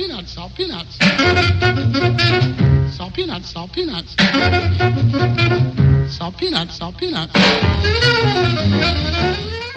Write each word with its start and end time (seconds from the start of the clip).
peanuts, 0.00 0.30
salt 0.32 0.54
peanuts. 0.54 0.96
Salt 2.96 3.12
peanuts, 3.12 3.50
salt 3.50 3.70
peanuts. 3.72 4.16
Salt 6.08 6.36
peanuts, 6.38 6.76
salt 6.76 6.96
peanuts. 6.96 7.32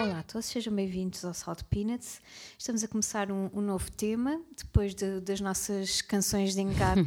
Olá 0.00 0.20
a 0.20 0.22
todos, 0.22 0.46
sejam 0.46 0.74
bem-vindos 0.74 1.22
ao 1.26 1.34
Salt 1.34 1.62
Peanuts. 1.64 2.22
Estamos 2.58 2.82
a 2.82 2.88
começar 2.88 3.30
um, 3.30 3.50
um 3.52 3.60
novo 3.60 3.90
tema, 3.90 4.40
depois 4.56 4.94
de- 4.94 5.20
das 5.20 5.42
nossas 5.42 6.00
canções 6.00 6.54
de 6.54 6.62
engate 6.62 7.04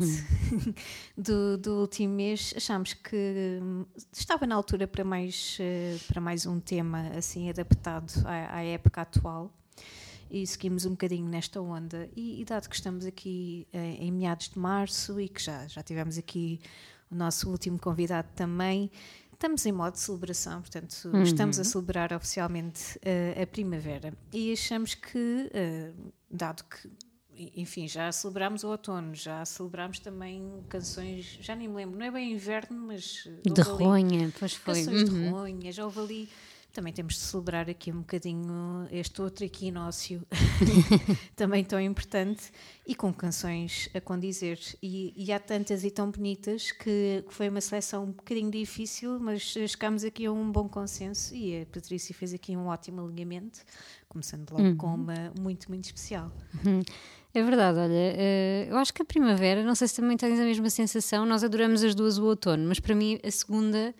do, 1.18 1.58
do 1.58 1.82
último 1.82 2.14
mês. 2.14 2.54
Achámos 2.56 2.94
que 2.94 3.60
hum, 3.64 3.84
estava 4.14 4.46
na 4.46 4.54
altura 4.54 4.88
para 4.88 5.04
mais, 5.04 5.58
eh, 5.60 5.98
para 6.08 6.22
mais 6.22 6.46
um 6.46 6.60
tema 6.60 7.10
assim 7.18 7.50
adaptado 7.50 8.12
à, 8.26 8.58
à 8.58 8.64
época 8.64 9.02
atual. 9.02 9.52
E 10.30 10.46
seguimos 10.46 10.86
um 10.86 10.92
bocadinho 10.92 11.28
nesta 11.28 11.62
onda. 11.62 12.10
E, 12.16 12.42
e 12.42 12.46
dado 12.46 12.68
que 12.70 12.76
estamos 12.76 13.06
aqui 13.06 13.68
eh, 13.72 13.96
em 14.00 14.12
meados 14.12 14.50
de 14.50 14.60
março 14.60 15.20
e 15.20 15.30
que 15.30 15.42
já, 15.42 15.68
já 15.68 15.82
tivemos 15.84 16.18
aqui 16.18 16.60
o 17.10 17.16
nosso 17.16 17.50
último 17.50 17.80
convidado 17.80 18.28
também, 18.36 18.92
estamos 19.32 19.66
em 19.66 19.72
modo 19.72 19.94
de 19.94 20.00
celebração, 20.02 20.60
portanto, 20.62 21.10
estamos 21.24 21.58
a 21.58 21.64
celebrar 21.64 22.12
oficialmente 22.12 23.00
eh, 23.02 23.42
a 23.42 23.48
primavera. 23.48 24.14
E 24.34 24.52
achamos 24.52 24.94
que, 24.94 25.50
eh, 25.54 25.94
dado 26.30 26.64
que, 26.66 26.90
enfim, 27.56 27.88
já 27.88 28.12
celebramos 28.12 28.64
o 28.66 28.70
outono, 28.70 29.14
já 29.16 29.46
celebramos 29.46 30.00
também 30.00 30.44
canções, 30.68 31.38
já 31.40 31.56
nem 31.56 31.68
me 31.70 31.76
lembro, 31.76 31.98
não 31.98 32.06
é 32.06 32.12
bem 32.12 32.34
inverno, 32.34 32.78
mas. 32.88 33.26
De 33.46 33.62
ronha, 33.62 34.34
pois 34.38 34.54
foi. 34.54 34.74
Canções 34.74 35.10
de 35.10 35.16
Uhum. 35.16 35.32
ronha, 35.32 35.72
já 35.72 35.86
houve 35.86 36.00
ali. 36.00 36.30
Também 36.78 36.94
temos 36.94 37.16
de 37.16 37.22
celebrar 37.22 37.68
aqui 37.68 37.92
um 37.92 38.02
bocadinho 38.02 38.88
este 38.92 39.20
outro 39.20 39.44
equinócio, 39.44 40.22
também 41.36 41.64
tão 41.64 41.82
importante, 41.82 42.52
e 42.86 42.94
com 42.94 43.12
canções 43.12 43.90
a 43.96 44.00
condizer. 44.00 44.60
E, 44.80 45.12
e 45.18 45.34
há 45.34 45.40
tantas 45.40 45.84
e 45.84 45.90
tão 45.90 46.12
bonitas 46.12 46.72
que, 46.72 47.26
que 47.28 47.34
foi 47.34 47.50
uma 47.50 47.62
seleção 47.62 48.04
um 48.04 48.12
bocadinho 48.12 48.52
difícil, 48.52 49.20
mas 49.20 49.42
chegámos 49.42 50.04
aqui 50.04 50.28
a 50.28 50.32
um 50.32 50.52
bom 50.52 50.70
consenso 50.70 51.34
e 51.34 51.64
a 51.64 51.66
Patrícia 51.66 52.14
fez 52.14 52.32
aqui 52.32 52.56
um 52.56 52.68
ótimo 52.68 53.04
alinhamento, 53.04 53.62
começando 54.08 54.52
logo 54.52 54.76
com 54.76 54.94
uma 54.94 55.34
muito, 55.36 55.70
muito 55.70 55.86
especial. 55.86 56.32
É 57.34 57.42
verdade, 57.42 57.80
olha, 57.80 57.92
eh, 57.92 58.68
eu 58.70 58.78
acho 58.78 58.94
que 58.94 59.02
a 59.02 59.06
primavera, 59.06 59.64
não 59.64 59.74
sei 59.74 59.88
se 59.88 59.96
também 59.96 60.16
tens 60.16 60.40
a 60.40 60.44
mesma 60.44 60.70
sensação, 60.70 61.26
nós 61.26 61.44
adoramos 61.44 61.84
as 61.84 61.96
duas 61.96 62.20
o 62.20 62.26
outono, 62.26 62.68
mas 62.68 62.80
para 62.80 62.94
mim 62.94 63.20
a 63.24 63.32
segunda, 63.32 63.96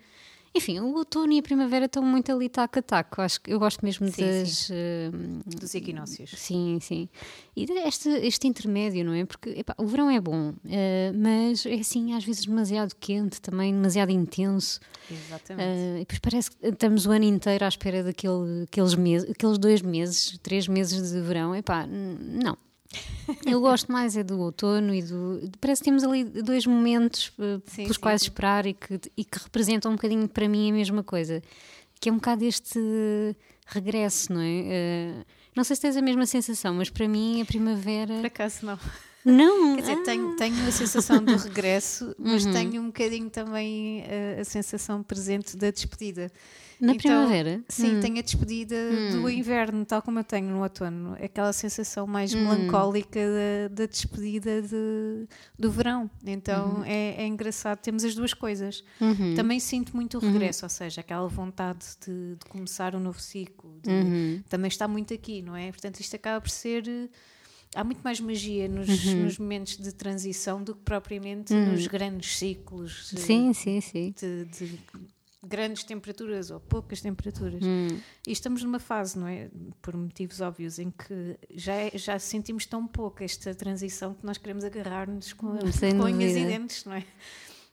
enfim, 0.58 0.80
o 0.80 0.96
outono 0.96 1.32
e 1.34 1.40
a 1.40 1.42
primavera 1.44 1.86
estão 1.86 2.04
muito 2.04 2.32
ali 2.32 2.50
taco 2.50 2.80
a 2.80 2.82
taco, 2.82 3.22
acho 3.22 3.40
que 3.42 3.52
eu 3.54 3.60
gosto 3.60 3.84
mesmo 3.86 4.08
Sim, 4.10 4.22
das... 4.22 4.70
eh, 4.72 5.10
Dos 5.46 5.74
equinócios. 5.76 6.32
Sim, 6.36 6.80
sim. 6.82 7.08
E 7.56 7.66
este, 7.86 8.10
este 8.10 8.48
intermédio, 8.48 9.06
não 9.06 9.14
é? 9.14 9.26
Porque 9.26 9.50
epá, 9.52 9.74
o 9.78 9.86
verão 9.88 10.10
é 10.10 10.20
bom, 10.20 10.54
eh, 10.66 11.12
mas 11.16 11.66
é 11.66 11.76
assim, 11.76 12.14
às 12.14 12.24
vezes 12.24 12.46
demasiado 12.46 12.94
quente 13.00 13.40
também, 13.42 13.74
demasiado 13.74 14.10
intenso. 14.12 14.80
Exatamente. 15.10 15.68
Ah, 15.68 15.96
e 15.96 16.00
depois 16.00 16.20
parece 16.20 16.52
que 16.52 16.68
estamos 16.68 17.06
o 17.06 17.12
ano 17.12 17.26
inteiro 17.26 17.64
à 17.64 17.68
espera 17.68 18.04
daquele, 18.04 18.64
aqueles, 18.64 18.94
meses, 18.96 19.30
aqueles 19.30 19.58
dois 19.58 19.82
meses, 19.82 20.38
três 20.44 20.68
meses 20.68 21.12
de 21.12 21.22
verão. 21.22 21.56
Epá, 21.56 21.86
não. 21.88 22.58
Eu 23.46 23.60
gosto 23.60 23.92
mais 23.92 24.16
é 24.16 24.24
do 24.24 24.40
outono 24.40 24.94
e 24.94 25.02
do. 25.02 25.52
Parece 25.60 25.82
que 25.82 25.86
temos 25.86 26.04
ali 26.04 26.24
dois 26.24 26.66
momentos 26.66 27.28
uh, 27.38 27.62
Sim, 27.66 27.84
pelos 27.84 27.96
sim, 27.96 28.02
quais 28.02 28.22
sim. 28.22 28.28
esperar 28.28 28.66
e 28.66 28.74
que, 28.74 29.00
e 29.18 29.24
que 29.26 29.38
representam 29.40 29.92
um 29.92 29.96
bocadinho 29.96 30.28
para 30.28 30.48
mim 30.48 30.70
a 30.70 30.74
mesma 30.74 31.04
coisa. 31.04 31.42
Que 32.00 32.10
é 32.10 32.12
um 32.12 32.16
bocado 32.16 32.46
este 32.46 32.80
regresso, 33.66 34.34
não 34.34 34.42
é? 34.42 35.22
Uh, 35.22 35.26
não 35.56 35.64
sei 35.64 35.76
se 35.76 35.82
tens 35.82 35.98
a 35.98 36.02
mesma 36.02 36.26
sensação, 36.26 36.74
mas 36.76 36.90
para 36.90 37.08
mim 37.08 37.42
a 37.42 37.46
primavera. 37.46 38.16
Por 38.16 38.28
acaso 38.28 38.66
não. 38.66 38.80
Não! 39.32 39.76
Quer 39.76 39.82
dizer, 39.82 39.94
ah, 39.94 40.04
tenho, 40.04 40.36
tenho 40.36 40.68
a 40.68 40.72
sensação 40.72 41.24
do 41.24 41.36
regresso, 41.38 42.16
mas 42.18 42.46
Uhum. 42.46 42.54
tenho 42.54 42.82
um 42.82 42.86
bocadinho 42.88 43.30
também 43.30 44.04
eh, 44.08 44.38
a, 44.40 44.44
sensação 44.44 45.04
presente 45.04 45.58
da 45.58 45.70
despedida. 45.70 46.32
Na 46.80 46.94
Então, 46.94 47.00
primavera? 47.26 47.62
Sim, 47.68 47.96
Hum. 47.98 48.00
tenho 48.02 48.20
a 48.20 48.22
despedida 48.22 48.76
do 49.12 49.28
inverno, 49.28 49.84
tal 49.84 50.00
como 50.02 50.20
eu 50.20 50.24
tenho 50.24 50.48
no 50.52 50.62
outono. 50.62 51.18
Aquela 51.22 51.52
sensação 51.52 52.06
mais 52.06 52.34
Hum. 52.36 52.44
melancólica 52.44 53.20
da, 53.20 53.76
da 53.76 53.86
despedida 53.88 54.62
de- 54.62 55.28
do 55.58 55.72
verão. 55.72 56.04
Uhum. 56.04 56.10
Então 56.28 56.84
é, 56.86 57.24
é 57.24 57.26
engraçado, 57.26 57.80
temos 57.80 58.04
as 58.06 58.14
duas 58.14 58.32
coisas. 58.34 58.84
Uhum. 59.02 59.34
Também 59.36 59.60
sinto 59.60 59.96
muito 59.96 60.18
o 60.18 60.22
regresso, 60.22 60.66
ou 60.66 60.70
seja, 60.70 61.02
aquela 61.02 61.28
vontade 61.28 61.84
de, 62.06 62.36
de 62.36 62.46
começar 62.48 62.96
um 62.96 63.00
novo 63.00 63.20
ciclo. 63.20 63.80
de- 63.82 63.90
Uhum. 63.90 64.44
Também 64.48 64.68
está 64.70 64.88
muito 64.88 65.14
aqui, 65.16 65.42
não 65.42 65.56
é? 65.56 65.72
Portanto, 65.72 66.00
isto 66.00 66.16
acaba 66.16 66.40
por 66.40 66.50
ser. 66.52 67.10
Há 67.80 67.84
muito 67.84 68.02
mais 68.04 68.20
magia 68.20 68.68
nos, 68.68 69.06
Uhum. 69.06 69.24
nos 69.24 69.38
momentos 69.38 69.78
de 69.78 69.92
transição 69.92 70.64
do 70.64 70.74
que 70.74 70.82
propriamente 70.82 71.54
nos 71.54 71.86
grandes 71.86 72.38
ciclos 72.38 73.12
eh, 73.16 73.18
Sim, 73.20 73.54
sim, 73.54 73.80
sim. 73.82 74.14
de, 74.20 74.46
de 74.46 74.80
grandes 75.46 75.84
temperaturas 75.84 76.50
ou 76.50 76.60
poucas 76.60 77.02
temperaturas. 77.02 77.62
Hum. 77.64 77.88
E 78.28 78.32
estamos 78.32 78.64
numa 78.64 78.80
fase, 78.80 79.18
não 79.20 79.28
é? 79.28 79.50
Por 79.82 79.96
motivos 79.96 80.42
óbvios, 80.42 80.80
em 80.80 80.90
que 80.92 81.38
já, 81.54 81.74
é- 81.76 81.92
já 81.96 82.18
sentimos 82.18 82.66
tão 82.66 82.88
pouco 82.88 83.24
esta 83.24 83.54
transição 83.54 84.14
que 84.16 84.26
nós 84.26 84.38
queremos 84.40 84.64
agarrar-nos 84.66 85.34
com, 85.34 85.56
com 85.58 86.04
unhas 86.04 86.36
e 86.36 86.46
dentes, 86.46 86.84
não 86.84 86.94
é? 86.94 87.06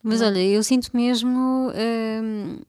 Mas 0.02 0.20
olha, 0.20 0.38
eu 0.38 0.62
sinto 0.62 0.90
mesmo 0.94 1.72
hum, 1.72 2.60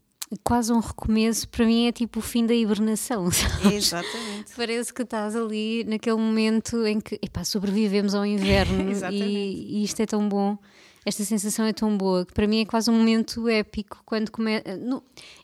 quase 0.44 0.72
um 0.72 0.80
recomeço. 0.80 1.48
Para 1.50 1.66
mim 1.66 1.88
é 1.88 1.92
tipo 1.92 2.20
o 2.20 2.22
fim 2.22 2.46
da 2.46 2.54
hibernação. 2.54 3.30
sabes? 3.32 3.74
Exatamente. 3.74 4.54
Parece 4.56 4.94
que 4.94 5.02
estás 5.04 5.36
ali 5.36 5.84
naquele 5.84 6.18
momento 6.18 6.86
em 6.86 7.00
que 7.00 7.20
epá, 7.22 7.44
sobrevivemos 7.44 8.16
ao 8.16 8.26
inverno 8.26 8.92
e, 9.12 9.80
e 9.80 9.84
isto 9.84 10.00
é 10.02 10.06
tão 10.06 10.28
bom. 10.28 10.58
Esta 11.06 11.24
sensação 11.24 11.66
é 11.66 11.72
tão 11.72 11.96
boa 11.96 12.26
que 12.26 12.34
para 12.34 12.48
mim 12.48 12.62
é 12.62 12.66
quase 12.66 12.90
um 12.90 12.98
momento 12.98 13.48
épico 13.48 14.02
quando 14.06 14.32
começa. 14.32 14.64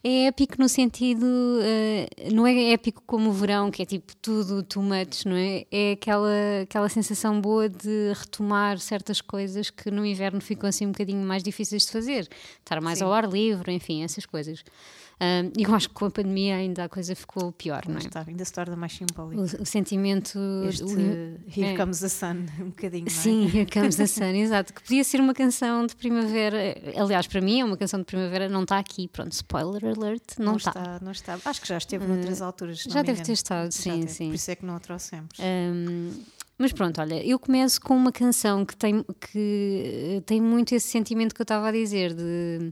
É 0.03 0.25
épico 0.25 0.55
no 0.57 0.67
sentido. 0.67 1.25
eh, 1.61 2.07
não 2.33 2.47
é 2.47 2.71
épico 2.71 3.03
como 3.05 3.29
o 3.29 3.33
verão, 3.33 3.69
que 3.69 3.83
é 3.83 3.85
tipo 3.85 4.15
tudo 4.15 4.63
too 4.63 4.81
much, 4.81 5.23
não 5.25 5.35
é? 5.35 5.65
É 5.71 5.91
aquela, 5.91 6.61
aquela 6.63 6.89
sensação 6.89 7.39
boa 7.39 7.69
de 7.69 8.11
retomar 8.13 8.79
certas 8.79 9.21
coisas 9.21 9.69
que 9.69 9.91
no 9.91 10.03
inverno 10.03 10.41
ficam 10.41 10.67
assim 10.67 10.87
um 10.87 10.91
bocadinho 10.91 11.23
mais 11.23 11.43
difíceis 11.43 11.83
de 11.85 11.91
fazer. 11.91 12.27
Estar 12.59 12.81
mais 12.81 12.97
Sim. 12.97 13.05
ao 13.05 13.13
ar 13.13 13.29
livre, 13.29 13.71
enfim, 13.71 14.03
essas 14.03 14.25
coisas. 14.25 14.63
E 15.57 15.63
eu 15.63 15.75
acho 15.75 15.89
que 15.89 15.93
com 15.95 16.05
a 16.05 16.11
pandemia 16.11 16.55
ainda 16.55 16.85
a 16.85 16.89
coisa 16.89 17.15
ficou 17.15 17.51
pior, 17.51 17.83
não 17.87 17.95
é? 17.97 17.99
Está, 17.99 18.25
ainda 18.27 18.43
se 18.43 18.51
torna 18.51 18.75
mais 18.75 18.93
simbólico. 18.93 19.41
O, 19.41 19.61
o 19.61 19.65
sentimento. 19.65 20.39
Este 20.67 20.83
o- 20.83 20.99
Here 21.47 21.63
é. 21.73 21.77
Comes 21.77 21.99
the 21.99 22.09
Sun, 22.09 22.45
um 22.59 22.69
bocadinho, 22.69 23.05
não 23.05 23.11
é? 23.11 23.15
Sim, 23.15 23.45
Here 23.45 23.67
Comes 23.71 23.95
the 23.97 24.07
Sun, 24.07 24.33
exato. 24.35 24.73
Que 24.73 24.81
podia 24.81 25.03
ser 25.03 25.21
uma 25.21 25.33
canção 25.33 25.85
de 25.85 25.95
primavera. 25.95 26.57
Aliás, 26.97 27.27
para 27.27 27.39
mim 27.41 27.59
é 27.61 27.65
uma 27.65 27.77
canção 27.77 27.99
de 27.99 28.05
primavera, 28.05 28.49
não 28.49 28.63
está 28.63 28.79
aqui. 28.79 29.07
Pronto, 29.07 29.31
spoiler 29.33 29.85
alert, 29.85 30.23
não, 30.39 30.55
está. 30.57 30.71
está. 30.71 30.99
Não 31.01 31.11
está. 31.11 31.37
Acho 31.45 31.61
que 31.61 31.67
já 31.67 31.77
esteve 31.77 32.05
noutras 32.07 32.41
alturas. 32.41 32.85
não 32.85 32.93
já 32.93 33.01
deve 33.01 33.21
ter 33.21 33.33
estado, 33.33 33.71
sim, 33.71 33.99
teve, 34.01 34.07
sim. 34.11 34.27
Por 34.29 34.35
isso 34.35 34.51
é 34.51 34.55
que 34.55 34.65
não 34.65 34.75
a 34.75 34.79
trouxemos. 34.79 35.29
Hum, 35.39 36.11
mas 36.57 36.71
pronto, 36.71 37.01
olha, 37.01 37.25
eu 37.25 37.39
começo 37.39 37.81
com 37.81 37.95
uma 37.95 38.11
canção 38.11 38.65
que 38.65 38.75
tem, 38.75 39.03
que 39.31 40.17
eh, 40.17 40.21
tem 40.25 40.39
muito 40.39 40.73
esse 40.75 40.87
sentimento 40.87 41.33
que 41.33 41.41
eu 41.41 41.43
estava 41.43 41.69
a 41.69 41.71
dizer, 41.71 42.13
de 42.13 42.71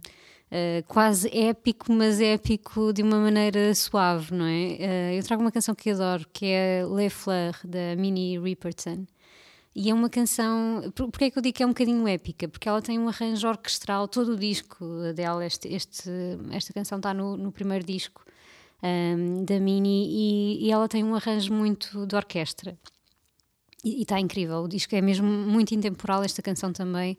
eh, 0.51 0.83
quase 0.87 1.29
épico, 1.35 1.91
mas 1.91 2.19
épico 2.19 2.91
de 2.93 3.01
uma 3.03 3.17
maneira 3.19 3.73
suave, 3.75 4.33
não 4.33 4.45
é? 4.45 4.77
Eh, 4.79 5.19
eu 5.19 5.23
trago 5.23 5.41
uma 5.41 5.51
canção 5.51 5.75
que 5.75 5.89
adoro, 5.91 6.25
que 6.33 6.45
é 6.47 6.83
Les 6.85 7.13
Fleurs, 7.13 7.59
da 7.63 7.95
Minnie 7.97 8.39
Riperton. 8.39 9.05
E 9.75 9.89
é 9.89 9.93
uma 9.93 10.09
canção. 10.09 10.91
por- 10.95 11.09
é 11.21 11.29
que 11.29 11.37
eu 11.37 11.41
digo 11.43 11.55
que 11.55 11.63
é 11.63 11.65
um 11.65 11.69
bocadinho 11.69 12.07
épica? 12.07 12.47
Porque 12.47 12.67
ela 12.67 12.81
tem 12.81 12.97
um 12.99 13.07
arranjo 13.07 13.47
orquestral, 13.47 14.07
todo 14.07 14.33
o 14.33 14.35
disco 14.35 14.85
dela, 15.15 15.45
este, 15.45 15.67
este- 15.73 16.09
esta 16.51 16.73
canção 16.73 16.97
está 16.97 17.13
no, 17.13 17.37
no 17.37 17.51
primeiro 17.51 17.85
disco 17.85 18.23
hum, 18.83 19.45
da 19.45 19.59
Mini, 19.59 20.07
e, 20.09 20.65
e 20.67 20.71
ela 20.71 20.87
tem 20.87 21.03
um 21.03 21.13
arranjo 21.15 21.53
muito 21.53 22.05
de 22.07 22.15
orquestra. 22.15 22.77
E 23.85 24.01
está 24.01 24.19
incrível, 24.19 24.57
o 24.63 24.67
disco 24.67 24.93
é 24.95 25.01
mesmo 25.01 25.27
muito 25.27 25.73
intemporal, 25.73 26.23
esta 26.23 26.41
canção 26.41 26.73
também. 26.73 27.17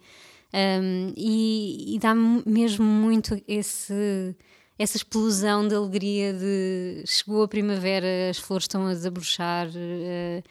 Um, 0.52 1.12
e, 1.16 1.94
e 1.94 1.98
dá-me 2.00 2.42
mesmo 2.44 2.84
muito 2.84 3.40
esse, 3.46 4.34
essa 4.78 4.96
explosão 4.96 5.66
de 5.68 5.74
alegria 5.74 6.32
de 6.32 7.04
chegou 7.06 7.42
a 7.44 7.48
primavera, 7.48 8.06
as 8.30 8.38
flores 8.38 8.64
estão 8.64 8.86
a 8.86 8.92
desabrochar, 8.92 9.68
eh, 9.76 10.42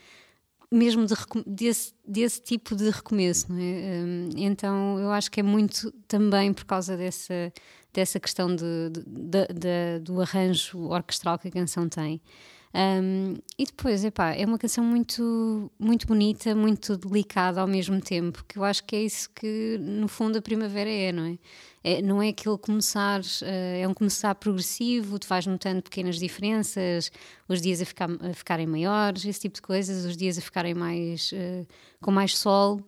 mesmo 0.71 1.05
de 1.05 1.15
desse, 1.45 1.93
desse 2.07 2.41
tipo 2.41 2.75
de 2.75 2.89
recomeço, 2.89 3.47
é? 3.51 4.03
Um, 4.05 4.29
então 4.37 4.99
eu 4.99 5.11
acho 5.11 5.29
que 5.31 5.39
é 5.41 5.43
muito 5.43 5.91
também 6.07 6.53
por 6.53 6.63
causa 6.65 6.95
dessa, 6.95 7.51
dessa 7.93 8.19
questão 8.19 8.55
de, 8.55 8.63
de- 8.91 9.47
da- 9.53 9.99
do 10.01 10.21
arranjo 10.21 10.79
orquestral 10.89 11.37
que 11.39 11.47
a 11.47 11.51
canção 11.51 11.89
tem. 11.89 12.21
Um, 12.71 13.35
e 13.57 13.65
depois, 13.65 14.05
epá, 14.05 14.33
é 14.33 14.45
uma 14.45 14.59
canção 14.59 14.83
muito, 14.83 15.71
muito 15.79 16.05
bonita, 16.05 16.53
muito 16.53 16.95
delicada 16.95 17.61
ao 17.61 17.67
mesmo 17.67 17.99
tempo, 17.99 18.45
que 18.47 18.59
eu 18.59 18.63
acho 18.63 18.83
que 18.83 18.95
é 18.95 19.01
isso 19.01 19.27
que, 19.31 19.77
no 19.81 20.07
fundo, 20.07 20.37
a 20.37 20.41
primavera 20.41 20.89
é, 20.89 21.11
não 21.11 21.25
é? 21.25 21.37
é 21.83 22.01
não 22.01 22.21
é 22.21 22.29
aquele 22.29 22.57
começar, 22.59 23.21
uh, 23.21 23.81
é 23.81 23.87
um 23.87 23.93
começar 23.93 24.35
progressivo, 24.35 25.17
tu 25.17 25.27
vais 25.27 25.47
notando 25.47 25.81
pequenas 25.81 26.19
diferenças, 26.19 27.11
os 27.47 27.59
dias 27.59 27.81
a, 27.81 27.85
ficar, 27.85 28.09
a 28.11 28.33
ficarem 28.33 28.67
maiores, 28.67 29.25
esse 29.25 29.39
tipo 29.41 29.55
de 29.55 29.61
coisas, 29.63 30.05
os 30.05 30.15
dias 30.15 30.37
a 30.37 30.41
ficarem 30.41 30.75
mais, 30.75 31.31
uh, 31.31 31.67
com 31.99 32.11
mais 32.11 32.37
sol, 32.37 32.85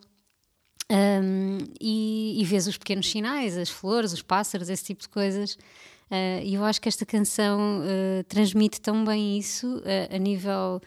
um, 0.92 1.58
e, 1.80 2.40
e 2.40 2.44
vês 2.44 2.66
os 2.66 2.76
pequenos 2.76 3.10
sinais, 3.10 3.56
as 3.56 3.70
flores, 3.70 4.12
os 4.12 4.22
pássaros, 4.22 4.68
esse 4.68 4.84
tipo 4.84 5.00
de 5.02 5.08
coisas. 5.08 5.56
Uh, 6.12 6.44
e 6.44 6.54
eu 6.54 6.64
acho 6.64 6.78
que 6.78 6.90
esta 6.90 7.06
canção 7.06 7.80
uh, 7.80 8.22
transmite 8.24 8.78
tão 8.82 9.02
bem 9.02 9.38
isso 9.38 9.78
uh, 9.78 10.14
a 10.14 10.18
nível 10.18 10.80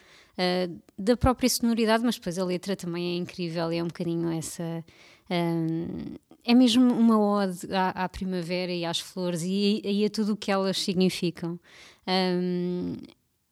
da 0.98 1.16
própria 1.16 1.48
sonoridade, 1.48 2.04
mas 2.04 2.16
depois 2.16 2.38
a 2.38 2.44
letra 2.44 2.75
também 2.75 3.13
é 3.13 3.16
incrível 3.16 3.72
e 3.72 3.77
é 3.77 3.81
um 3.81 3.88
bocadinho 3.88 4.30
essa. 4.30 4.83
é 5.30 6.54
mesmo 6.54 6.94
uma 6.94 7.18
ode 7.18 7.74
à, 7.74 8.04
à, 8.04 8.10
primavera 8.10 8.74
e 8.74 8.83
às 8.83 9.00
flores 9.00 9.44
e, 9.44 9.81
e, 9.81 10.04
a 10.04 10.10
tudo 10.10 10.33
o 10.33 10.36
que 10.36 10.51
elas 10.51 10.77
significam. 10.77 11.57
Um, 12.06 12.98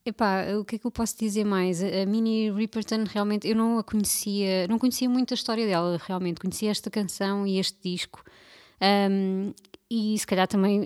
Epá, 0.06 0.44
o 0.60 0.66
que 0.66 0.76
é 0.76 0.80
que 0.80 0.86
eu 0.86 0.92
posso 0.92 1.18
dizer 1.18 1.46
mais? 1.46 1.82
A 1.82 2.06
Minnie 2.06 2.52
Riperton 2.52 3.06
realmente 3.08 3.48
eu 3.48 3.56
não 3.56 3.80
a 3.80 3.84
conhecia, 3.84 4.68
não 4.68 4.78
conhecia 4.78 5.08
muito 5.08 5.34
a 5.34 5.36
história 5.36 5.66
dela, 5.66 5.98
realmente 6.06 6.42
conhecia 6.42 6.70
esta 6.70 6.90
canção 6.90 7.48
e 7.48 7.60
este 7.60 7.78
disco. 7.82 8.22
Um, 9.10 9.54
e 9.90 10.20
se 10.20 10.28
calhar 10.28 10.50
também 10.50 10.82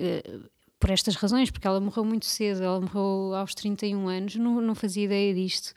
por 0.80 0.90
estas 0.92 1.16
razões, 1.16 1.50
porque 1.50 1.68
ela 1.68 1.80
morreu 1.80 2.06
muito 2.06 2.26
cedo, 2.26 2.64
ela 2.64 2.80
morreu 2.80 3.34
aos 3.36 3.54
31 3.56 4.08
anos, 4.08 4.36
não, 4.36 4.62
não 4.62 4.76
fazia 4.76 5.06
ideia 5.06 5.34
disto. 5.34 5.74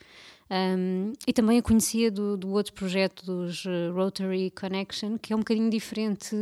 Um, 0.51 1.13
e 1.25 1.31
também 1.31 1.59
a 1.59 1.61
conhecia 1.61 2.11
do, 2.11 2.35
do 2.35 2.49
outro 2.51 2.73
projeto 2.73 3.25
dos 3.25 3.63
uh, 3.63 3.93
Rotary 3.93 4.51
Connection, 4.51 5.17
que 5.17 5.31
é 5.31 5.35
um 5.35 5.39
bocadinho 5.39 5.69
diferente 5.69 6.35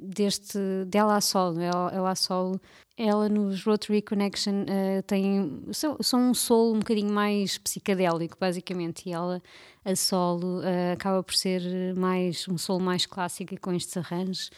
deste 0.00 0.58
dela 0.86 1.16
a 1.16 1.20
solo. 1.20 1.60
Ela, 1.60 1.90
ela 1.92 2.14
solo, 2.14 2.60
ela 2.96 3.28
nos 3.28 3.64
Rotary 3.64 4.02
Connection 4.02 4.62
uh, 4.62 5.02
tem 5.02 5.64
são, 5.72 5.96
são 6.00 6.30
um 6.30 6.34
solo 6.34 6.74
um 6.74 6.78
bocadinho 6.78 7.12
mais 7.12 7.58
psicadélico, 7.58 8.36
basicamente, 8.38 9.08
e 9.08 9.12
ela 9.12 9.42
a 9.84 9.96
solo 9.96 10.60
uh, 10.60 10.92
acaba 10.92 11.24
por 11.24 11.34
ser 11.34 11.60
mais 11.96 12.46
um 12.48 12.56
solo 12.56 12.80
mais 12.80 13.04
clássico 13.04 13.52
e 13.52 13.56
com 13.56 13.72
estes 13.72 13.96
arranjos. 13.96 14.48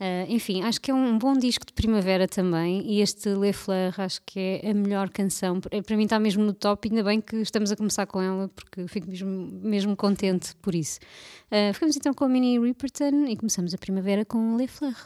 Uh, 0.00 0.24
enfim, 0.30 0.62
acho 0.62 0.80
que 0.80 0.90
é 0.90 0.94
um 0.94 1.18
bom 1.18 1.34
disco 1.34 1.66
de 1.66 1.74
primavera 1.74 2.26
também 2.26 2.82
e 2.90 3.02
este 3.02 3.28
Le 3.34 3.52
Fleur 3.52 3.92
acho 4.00 4.22
que 4.24 4.60
é 4.62 4.70
a 4.70 4.74
melhor 4.74 5.10
canção. 5.10 5.60
Para 5.60 5.96
mim 5.96 6.04
está 6.04 6.18
mesmo 6.18 6.42
no 6.42 6.54
top, 6.54 6.88
ainda 6.88 7.04
bem 7.04 7.20
que 7.20 7.36
estamos 7.36 7.70
a 7.70 7.76
começar 7.76 8.06
com 8.06 8.22
ela 8.22 8.48
porque 8.48 8.88
fico 8.88 9.10
mesmo, 9.10 9.28
mesmo 9.62 9.94
contente 9.94 10.56
por 10.62 10.74
isso. 10.74 10.98
Uh, 11.52 11.74
ficamos 11.74 11.94
então 11.96 12.14
com 12.14 12.24
a 12.24 12.28
Minnie 12.30 12.58
Riperton 12.58 13.26
e 13.26 13.36
começamos 13.36 13.74
a 13.74 13.78
primavera 13.78 14.24
com 14.24 14.56
Le 14.56 14.66
Fleur. 14.66 14.96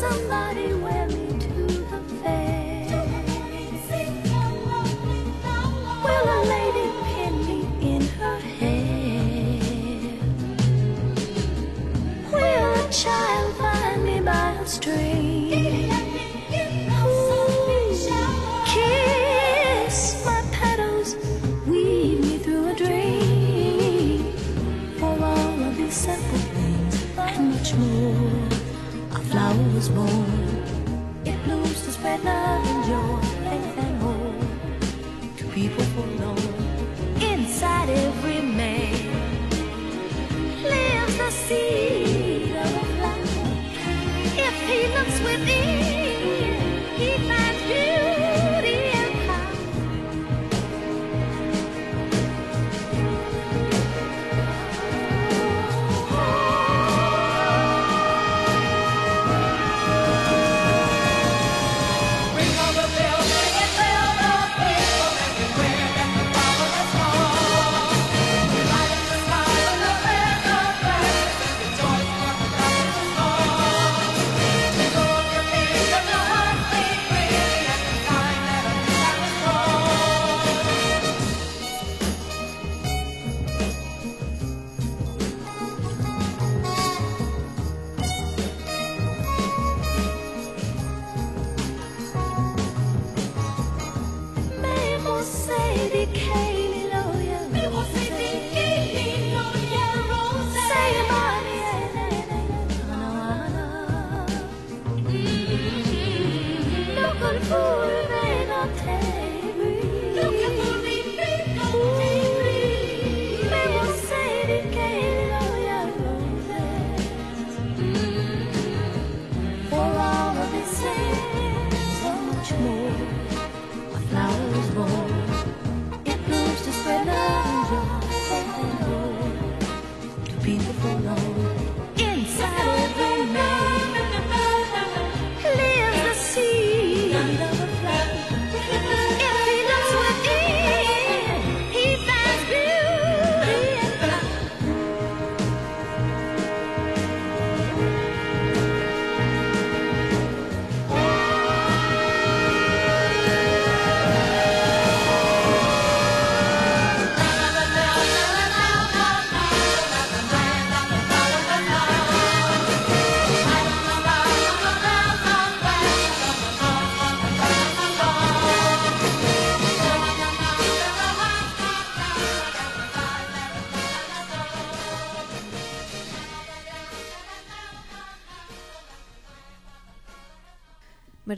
Somebody 0.00 0.72
wear 0.72 1.06
me 1.08 1.26
to 1.38 1.52
the 1.90 2.00
fair? 2.22 2.86
Will 6.04 6.28
a 6.36 6.40
lady 6.54 6.86
pin 7.04 7.34
me 7.46 7.58
in 7.94 8.02
her 8.18 8.38
hair? 8.58 9.60
Will 12.32 12.74
a 12.80 12.90
child 12.90 13.52
find 13.58 14.02
me 14.02 14.20
by 14.20 14.52
a 14.52 14.66
string? 14.66 15.19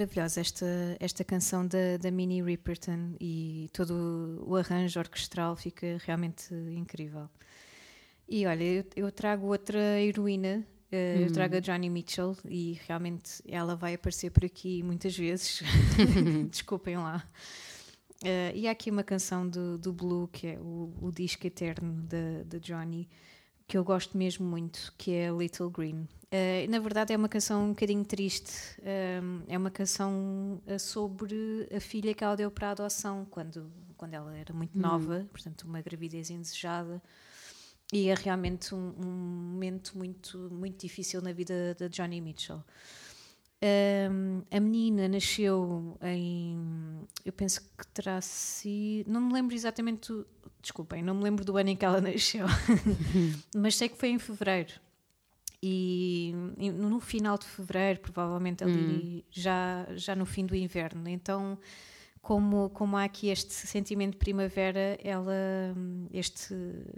Maravilhosa 0.02 0.40
esta, 0.40 0.66
esta 0.98 1.22
canção 1.22 1.64
da, 1.64 1.96
da 1.96 2.10
Minnie 2.10 2.42
Riperton 2.42 3.14
e 3.20 3.70
todo 3.72 4.42
o 4.44 4.56
arranjo 4.56 4.98
orquestral 4.98 5.54
fica 5.54 5.96
realmente 6.04 6.52
incrível. 6.52 7.30
E 8.28 8.44
olha, 8.44 8.64
eu, 8.64 8.84
eu 8.96 9.12
trago 9.12 9.46
outra 9.46 10.00
heroína, 10.00 10.66
uh, 10.90 11.20
eu 11.20 11.32
trago 11.32 11.54
a 11.54 11.60
Johnny 11.60 11.88
Mitchell 11.88 12.36
e 12.48 12.80
realmente 12.84 13.44
ela 13.46 13.76
vai 13.76 13.94
aparecer 13.94 14.30
por 14.30 14.44
aqui 14.44 14.82
muitas 14.82 15.16
vezes. 15.16 15.62
Desculpem 16.50 16.96
lá. 16.96 17.24
Uh, 18.24 18.56
e 18.56 18.66
há 18.66 18.72
aqui 18.72 18.90
uma 18.90 19.04
canção 19.04 19.48
do, 19.48 19.78
do 19.78 19.92
Blue, 19.92 20.26
que 20.26 20.48
é 20.48 20.58
o, 20.58 20.92
o 21.00 21.12
disco 21.12 21.46
eterno 21.46 22.02
de 22.44 22.58
Johnny, 22.58 23.08
que 23.66 23.76
eu 23.76 23.84
gosto 23.84 24.16
mesmo 24.16 24.46
muito, 24.46 24.92
que 24.96 25.12
é 25.12 25.30
Little 25.30 25.70
Green. 25.70 26.08
Uh, 26.32 26.70
na 26.70 26.78
verdade 26.78 27.12
é 27.12 27.16
uma 27.16 27.28
canção 27.28 27.66
um 27.66 27.68
bocadinho 27.70 28.04
triste, 28.04 28.52
uh, 28.80 29.44
é 29.46 29.58
uma 29.58 29.70
canção 29.70 30.62
sobre 30.78 31.68
a 31.74 31.80
filha 31.80 32.14
que 32.14 32.24
ela 32.24 32.36
deu 32.36 32.50
para 32.50 32.68
a 32.68 32.70
adoção 32.70 33.26
quando, 33.30 33.70
quando 33.96 34.14
ela 34.14 34.34
era 34.36 34.54
muito 34.54 34.74
uhum. 34.74 34.82
nova, 34.82 35.26
portanto 35.30 35.62
uma 35.62 35.80
gravidez 35.80 36.30
indesejada. 36.30 37.02
E 37.92 38.08
é 38.08 38.14
realmente 38.14 38.74
um, 38.74 38.94
um 38.98 39.10
momento 39.52 39.98
muito, 39.98 40.38
muito 40.50 40.80
difícil 40.80 41.20
na 41.20 41.30
vida 41.30 41.74
da 41.78 41.88
Johnny 41.88 42.22
Mitchell. 42.22 42.64
Um, 43.64 44.42
a 44.50 44.58
menina 44.58 45.08
nasceu 45.08 45.96
em. 46.02 46.58
Eu 47.24 47.32
penso 47.32 47.60
que 47.78 47.86
terá 47.88 48.20
sido. 48.20 49.10
Não 49.10 49.20
me 49.20 49.32
lembro 49.32 49.54
exatamente. 49.54 50.12
Do, 50.12 50.26
desculpem, 50.60 51.02
não 51.02 51.14
me 51.14 51.22
lembro 51.22 51.44
do 51.44 51.56
ano 51.56 51.70
em 51.70 51.76
que 51.76 51.84
ela 51.84 52.00
nasceu. 52.02 52.46
Mas 53.54 53.76
sei 53.76 53.88
que 53.88 53.96
foi 53.96 54.08
em 54.08 54.18
fevereiro. 54.18 54.72
E, 55.62 56.34
e 56.58 56.72
no 56.72 56.98
final 56.98 57.38
de 57.38 57.46
fevereiro, 57.46 58.00
provavelmente 58.00 58.64
ali, 58.64 59.20
hum. 59.20 59.22
já, 59.30 59.86
já 59.94 60.16
no 60.16 60.26
fim 60.26 60.44
do 60.44 60.56
inverno. 60.56 61.08
Então, 61.08 61.56
como, 62.20 62.68
como 62.70 62.96
há 62.96 63.04
aqui 63.04 63.28
este 63.28 63.52
sentimento 63.52 64.12
de 64.12 64.18
primavera, 64.18 64.98
ela, 65.02 65.32
este 66.12 66.52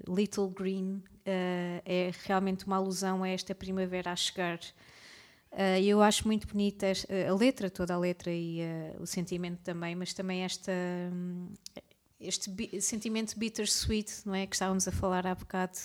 Little 0.09 0.49
Green 0.49 0.95
uh, 0.95 1.83
é 1.85 2.11
realmente 2.25 2.67
uma 2.67 2.77
alusão 2.77 3.23
a 3.23 3.29
esta 3.29 3.55
primavera 3.55 4.13
a 4.13 4.17
chegar. 4.17 4.59
Uh, 5.55 5.81
eu 5.81 6.03
acho 6.03 6.27
muito 6.27 6.49
bonita 6.49 6.87
a 7.31 7.33
letra, 7.33 7.71
toda 7.71 7.95
a 7.95 7.99
letra 7.99 8.33
e 8.33 8.61
uh, 8.61 9.01
o 9.03 9.07
sentimento 9.07 9.61
também, 9.63 9.95
mas 9.95 10.13
também 10.13 10.43
esta, 10.43 10.73
um, 11.13 11.49
este 12.21 12.81
sentimento 12.81 13.39
bittersweet, 13.39 14.13
não 14.27 14.35
é? 14.35 14.49
Que 14.49 14.57
estávamos 14.57 14.89
a 14.89 14.93
falar 14.93 15.29
há 15.29 15.35
bocado, 15.35 15.79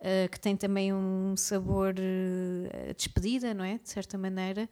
uh, 0.00 0.28
que 0.28 0.40
tem 0.40 0.56
também 0.56 0.92
um 0.92 1.36
sabor 1.36 1.94
uh, 1.94 2.94
despedida, 2.94 3.54
não 3.54 3.64
é? 3.64 3.78
De 3.78 3.88
certa 3.88 4.18
maneira, 4.18 4.68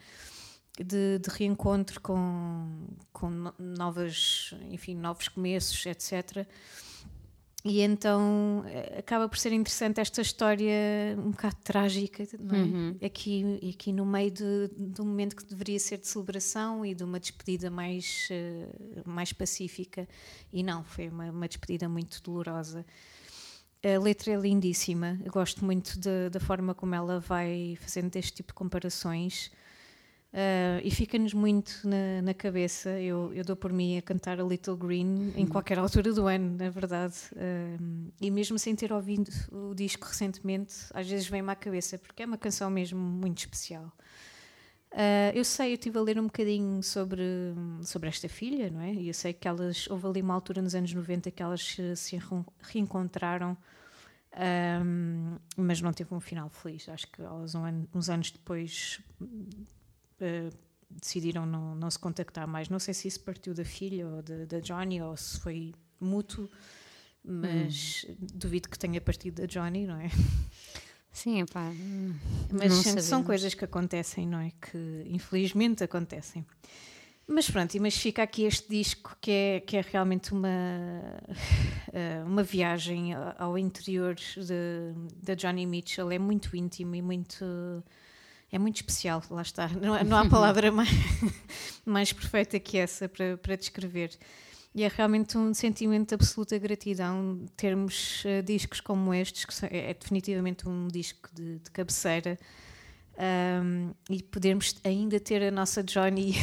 de, 0.76 1.20
de 1.20 1.30
reencontro 1.30 2.00
com, 2.00 2.88
com 3.12 3.52
novas, 3.58 4.52
enfim, 4.70 4.96
novos 4.96 5.28
começos, 5.28 5.86
etc. 5.86 6.46
E 7.68 7.80
então 7.80 8.62
eh, 8.68 9.00
acaba 9.00 9.28
por 9.28 9.36
ser 9.36 9.50
interessante 9.52 10.00
esta 10.00 10.22
história 10.22 10.72
um 11.18 11.32
bocado 11.32 11.56
trágica, 11.64 12.22
é? 12.22 12.28
Uhum. 12.38 12.96
Aqui, 13.04 13.72
aqui 13.74 13.92
no 13.92 14.06
meio 14.06 14.30
de, 14.30 14.70
de, 14.78 15.02
um 15.02 15.04
momento 15.04 15.34
que 15.34 15.44
deveria 15.44 15.80
ser 15.80 15.98
de 15.98 16.06
celebração 16.06 16.86
e 16.86 16.94
de 16.94 17.02
uma 17.02 17.18
despedida 17.18 17.68
mais, 17.68 18.28
uh, 18.30 19.10
mais 19.10 19.32
pacífica. 19.32 20.08
E 20.52 20.62
não, 20.62 20.84
foi 20.84 21.08
uma, 21.08 21.28
uma, 21.28 21.48
despedida 21.48 21.88
muito 21.88 22.22
dolorosa. 22.22 22.86
A 23.82 24.00
letra 24.00 24.34
é 24.34 24.36
lindíssima, 24.36 25.18
eu 25.24 25.32
gosto 25.32 25.64
muito 25.64 25.98
de, 25.98 26.30
da 26.30 26.38
forma 26.38 26.72
como 26.72 26.94
ela 26.94 27.18
vai 27.18 27.76
fazendo 27.80 28.14
este 28.14 28.32
tipo 28.32 28.50
de 28.50 28.54
comparações. 28.54 29.50
Uh, 30.36 30.84
e 30.84 30.90
fica-nos 30.90 31.32
muito 31.32 31.80
na, 31.82 32.20
na 32.20 32.34
cabeça. 32.34 32.90
Eu, 33.00 33.32
eu, 33.32 33.42
dou 33.42 33.56
por 33.56 33.72
mim 33.72 33.96
a 33.96 34.02
cantar 34.02 34.38
a 34.38 34.44
Little 34.44 34.76
Green 34.76 35.32
em 35.34 35.44
uhum. 35.44 35.46
qualquer 35.46 35.78
altura 35.78 36.12
do 36.12 36.26
ano, 36.26 36.58
na 36.58 36.68
verdade. 36.68 37.14
Uh, 37.32 38.12
e 38.20 38.30
mesmo 38.30 38.58
sem 38.58 38.76
ter 38.76 38.92
ouvido 38.92 39.30
o 39.50 39.74
disco 39.74 40.06
recentemente, 40.06 40.74
às 40.92 41.08
vezes 41.08 41.26
vem-me 41.26 41.50
à 41.50 41.54
cabeça, 41.54 41.96
porque 41.96 42.22
é 42.22 42.26
uma 42.26 42.36
canção 42.36 42.68
mesmo 42.68 43.00
muito 43.00 43.38
especial. 43.38 43.90
Uh, 44.92 45.32
eu 45.34 45.42
sei, 45.42 45.70
eu 45.70 45.74
estive 45.76 45.96
a 45.98 46.02
ler 46.02 46.18
um 46.18 46.24
bocadinho 46.24 46.82
sobre, 46.82 47.22
sobre 47.82 48.10
esta 48.10 48.28
filha, 48.28 48.68
não 48.68 48.82
é? 48.82 48.92
E 48.92 49.08
eu 49.08 49.14
sei 49.14 49.32
que 49.32 49.48
elas, 49.48 49.88
houve 49.88 50.06
ali 50.06 50.20
uma 50.20 50.34
altura 50.34 50.60
nos 50.60 50.74
anos 50.74 50.92
90 50.92 51.30
que 51.30 51.42
elas 51.42 51.64
se, 51.64 51.96
se 51.96 52.18
reencontraram, 52.60 53.56
um, 54.84 55.36
mas 55.56 55.80
não 55.80 55.94
teve 55.94 56.14
um 56.14 56.20
final 56.20 56.50
feliz. 56.50 56.90
Acho 56.90 57.06
que 57.08 57.22
elas, 57.22 57.54
um 57.54 57.64
ano, 57.64 57.88
uns 57.94 58.10
anos 58.10 58.30
depois, 58.30 59.00
uh, 60.20 60.56
decidiram 60.90 61.46
não, 61.46 61.74
não 61.74 61.90
se 61.90 61.98
contactar 61.98 62.46
mais. 62.46 62.68
Não 62.68 62.78
sei 62.78 62.94
se 62.94 63.08
isso 63.08 63.20
partiu 63.20 63.54
da 63.54 63.64
filha 63.64 64.06
ou 64.06 64.22
da 64.22 64.60
Johnny 64.60 65.00
ou 65.00 65.16
se 65.16 65.40
foi 65.40 65.74
mútuo, 66.00 66.50
mas 67.24 68.06
hum. 68.08 68.16
duvido 68.34 68.68
que 68.68 68.78
tenha 68.78 69.00
partido 69.00 69.42
da 69.42 69.46
Johnny, 69.46 69.86
não 69.86 69.96
é? 70.00 70.08
Sim, 71.16 71.46
pá. 71.46 71.72
Mas 72.52 72.74
são 73.04 73.24
coisas 73.24 73.54
que 73.54 73.64
acontecem, 73.64 74.26
não 74.26 74.38
é? 74.38 74.52
Que 74.60 75.02
infelizmente 75.06 75.82
acontecem. 75.82 76.44
Mas 77.26 77.50
pronto, 77.50 77.74
mas 77.80 77.96
fica 77.96 78.22
aqui 78.22 78.44
este 78.44 78.68
disco 78.68 79.16
que 79.20 79.30
é, 79.30 79.60
que 79.60 79.76
é 79.78 79.80
realmente 79.80 80.32
uma, 80.32 80.48
eh, 81.92 82.22
uma 82.24 82.42
viagem 82.44 83.14
ao 83.36 83.58
interior 83.58 84.14
da 85.22 85.34
Johnny 85.34 85.66
Mitchell. 85.66 86.10
É 86.12 86.18
muito 86.18 86.54
íntimo 86.54 86.94
e 86.94 87.02
muito 87.02 87.44
é 88.50 88.58
muito 88.58 88.76
especial, 88.76 89.22
lá 89.30 89.42
está. 89.42 89.68
Não, 89.68 90.02
não 90.04 90.16
há 90.16 90.28
palavra 90.28 90.70
mais, 90.70 90.90
mais 91.84 92.12
perfeita 92.12 92.58
que 92.58 92.78
essa 92.78 93.08
para, 93.08 93.36
para 93.36 93.56
descrever. 93.56 94.10
E 94.74 94.82
é 94.82 94.88
realmente 94.88 95.38
um 95.38 95.54
sentimento 95.54 96.10
de 96.10 96.14
absoluta 96.14 96.58
gratidão 96.58 97.46
termos 97.56 98.22
uh, 98.24 98.42
discos 98.42 98.80
como 98.80 99.14
estes, 99.14 99.46
que 99.46 99.54
são, 99.54 99.68
é, 99.72 99.90
é, 99.90 99.94
definitivamente 99.94 100.68
um 100.68 100.86
disco 100.88 101.30
de, 101.34 101.58
de 101.60 101.70
cabeceira, 101.70 102.38
um, 103.18 103.94
e 104.10 104.22
podermos 104.22 104.76
ainda 104.84 105.18
ter 105.18 105.42
a 105.42 105.50
nossa 105.50 105.82
Johnny 105.82 106.34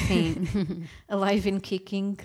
alive 1.08 1.52
and 1.52 1.60
kicking. 1.60 2.18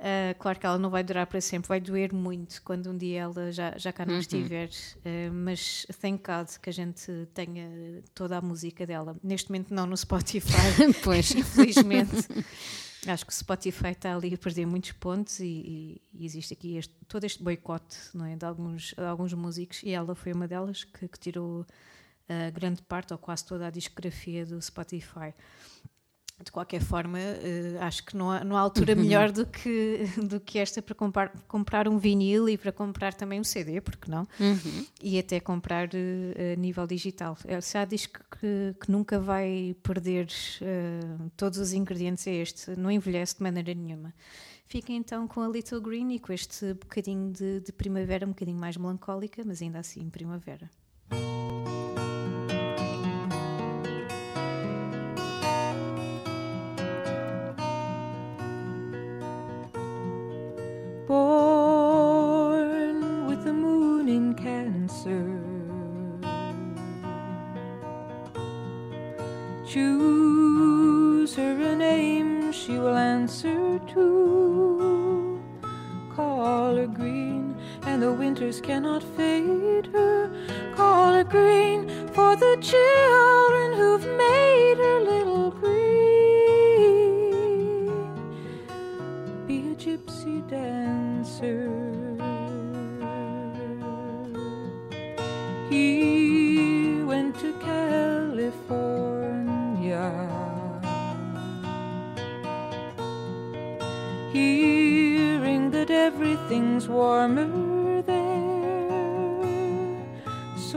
Uh, 0.00 0.34
claro 0.38 0.58
que 0.58 0.64
ela 0.64 0.78
não 0.78 0.88
vai 0.88 1.04
durar 1.04 1.26
para 1.26 1.42
sempre, 1.42 1.68
vai 1.68 1.78
doer 1.78 2.14
muito 2.14 2.62
quando 2.62 2.90
um 2.90 2.96
dia 2.96 3.20
ela 3.20 3.52
já, 3.52 3.76
já 3.76 3.92
cá 3.92 4.06
não 4.06 4.14
uhum. 4.14 4.20
estiver, 4.20 4.68
uh, 4.68 5.30
mas 5.30 5.86
thank 6.00 6.24
God 6.26 6.48
que 6.56 6.70
a 6.70 6.72
gente 6.72 7.28
tenha 7.34 7.68
toda 8.14 8.38
a 8.38 8.40
música 8.40 8.86
dela. 8.86 9.14
Neste 9.22 9.50
momento 9.50 9.74
não 9.74 9.84
no 9.84 9.94
Spotify, 9.94 10.56
pois. 11.04 11.32
infelizmente. 11.32 12.16
Acho 13.06 13.26
que 13.26 13.32
o 13.32 13.34
Spotify 13.34 13.88
está 13.88 14.14
ali 14.14 14.32
a 14.32 14.38
perder 14.38 14.66
muitos 14.66 14.92
pontos 14.92 15.38
e, 15.40 16.00
e, 16.14 16.24
existe 16.24 16.54
aqui 16.54 16.76
este, 16.76 16.94
todo 17.06 17.24
este 17.24 17.42
boicote 17.42 17.96
não 18.14 18.24
é, 18.24 18.36
de, 18.36 18.44
alguns, 18.44 18.94
de 18.94 19.04
alguns 19.04 19.32
músicos 19.34 19.82
e 19.82 19.90
ela 19.90 20.14
foi 20.14 20.32
uma 20.32 20.46
delas 20.46 20.84
que, 20.84 21.08
que 21.08 21.18
tirou 21.18 21.60
uh, 21.60 22.52
grande 22.52 22.82
parte 22.82 23.12
ou 23.12 23.18
quase 23.18 23.44
toda 23.44 23.66
a 23.66 23.70
discografia 23.70 24.44
do 24.44 24.60
Spotify 24.60 25.32
de 26.44 26.50
qualquer 26.50 26.80
forma, 26.80 27.18
uh, 27.18 27.82
acho 27.82 28.04
que 28.04 28.16
não 28.16 28.30
há, 28.30 28.44
não 28.44 28.56
há 28.56 28.60
altura 28.60 28.94
melhor 28.94 29.30
do 29.30 29.46
que, 29.46 30.04
do 30.28 30.40
que 30.40 30.58
esta 30.58 30.80
para 30.80 30.94
comprar, 30.94 31.32
comprar 31.46 31.88
um 31.88 31.98
vinil 31.98 32.48
e 32.48 32.56
para 32.56 32.72
comprar 32.72 33.14
também 33.14 33.40
um 33.40 33.44
CD, 33.44 33.80
porque 33.80 34.10
não? 34.10 34.26
Uhum. 34.38 34.86
E 35.02 35.18
até 35.18 35.40
comprar 35.40 35.88
uh, 35.88 36.52
a 36.52 36.56
nível 36.56 36.86
digital. 36.86 37.36
É, 37.44 37.60
se 37.60 37.76
há 37.76 37.84
disco 37.84 38.20
que, 38.38 38.74
que 38.80 38.90
nunca 38.90 39.18
vai 39.18 39.76
perder 39.82 40.28
uh, 40.62 41.30
todos 41.36 41.58
os 41.58 41.72
ingredientes, 41.72 42.26
é 42.26 42.34
este. 42.34 42.70
Não 42.76 42.90
envelhece 42.90 43.36
de 43.36 43.42
maneira 43.42 43.74
nenhuma. 43.74 44.14
Fica 44.66 44.92
então 44.92 45.26
com 45.26 45.42
a 45.42 45.48
Little 45.48 45.80
Green 45.80 46.12
e 46.12 46.20
com 46.20 46.32
este 46.32 46.74
bocadinho 46.74 47.32
de, 47.32 47.60
de 47.60 47.72
primavera, 47.72 48.24
um 48.24 48.28
bocadinho 48.28 48.58
mais 48.58 48.76
melancólica, 48.76 49.42
mas 49.44 49.60
ainda 49.60 49.80
assim 49.80 50.08
primavera. 50.08 50.70
cannot 78.60 79.02
fit. 79.16 79.29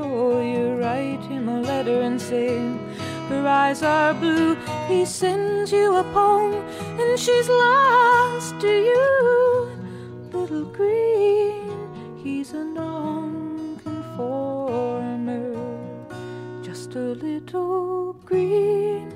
Write 0.02 1.22
him 1.30 1.48
a 1.50 1.62
letter 1.62 2.02
and 2.02 2.20
say, 2.20 2.58
Her 3.30 3.48
eyes 3.48 3.84
are 3.84 4.14
blue. 4.14 4.56
He 4.88 5.06
sends 5.06 5.72
you 5.72 5.96
a 5.96 6.04
poem, 6.04 6.54
and 7.00 7.20
she's 7.20 7.48
lost 7.48 8.60
to 8.62 8.68
you. 8.68 9.70
Little 10.32 10.66
green, 10.66 11.70
he's 12.24 12.54
a 12.54 12.64
nonconformer. 12.64 15.54
Just 16.64 16.96
a 16.96 17.14
little 17.28 18.14
green, 18.26 19.14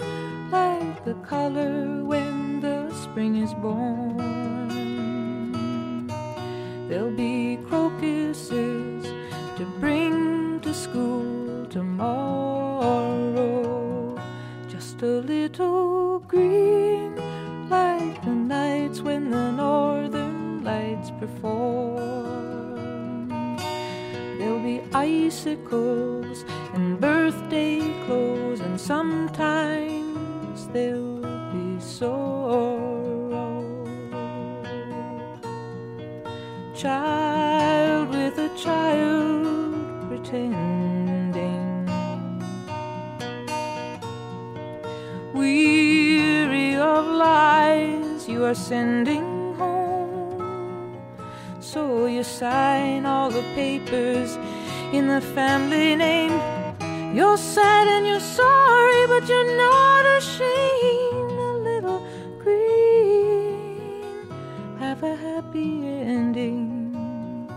like 0.51 1.03
the 1.05 1.15
color 1.25 2.03
when 2.03 2.61
the 2.61 2.93
spring 2.93 3.37
is 3.37 3.53
born. 3.55 4.37
There'll 6.87 7.11
be 7.11 7.57
crocuses 7.67 7.96
tomorrow. 11.77 13.45
Just 14.67 14.99
a 15.03 15.21
little 15.33 16.17
green, 16.21 17.15
like 17.69 18.19
the 18.25 18.31
nights 18.31 19.01
when 19.01 19.29
the 19.29 19.51
northern 19.51 20.63
lights 20.63 21.11
perform. 21.19 21.99
There'll 24.39 24.65
be 24.73 24.81
icicles 24.91 26.45
and 26.73 26.99
birthday 26.99 27.79
clothes, 28.05 28.61
and 28.61 28.81
sometimes 28.81 30.67
there'll 30.73 31.21
be 31.53 31.79
sorrow. 31.79 33.63
Child 36.73 38.09
with 38.09 38.35
a 38.39 38.49
child 38.57 40.09
pretending. 40.09 40.76
Are 48.47 48.55
sending 48.55 49.53
home. 49.55 50.95
So 51.59 52.05
you 52.05 52.23
sign 52.23 53.05
all 53.05 53.29
the 53.29 53.43
papers 53.55 54.37
in 54.93 55.07
the 55.07 55.19
family 55.19 55.97
name. 55.97 56.31
You're 57.13 57.35
sad 57.35 57.89
and 57.89 58.07
you're 58.07 58.27
sorry, 58.41 59.05
but 59.07 59.27
you're 59.27 59.57
not 59.57 60.05
ashamed. 60.17 61.37
A 61.49 61.53
little 61.69 62.01
green, 62.39 64.29
have 64.79 65.03
a 65.03 65.15
happy 65.17 65.85
ending. 66.15 67.49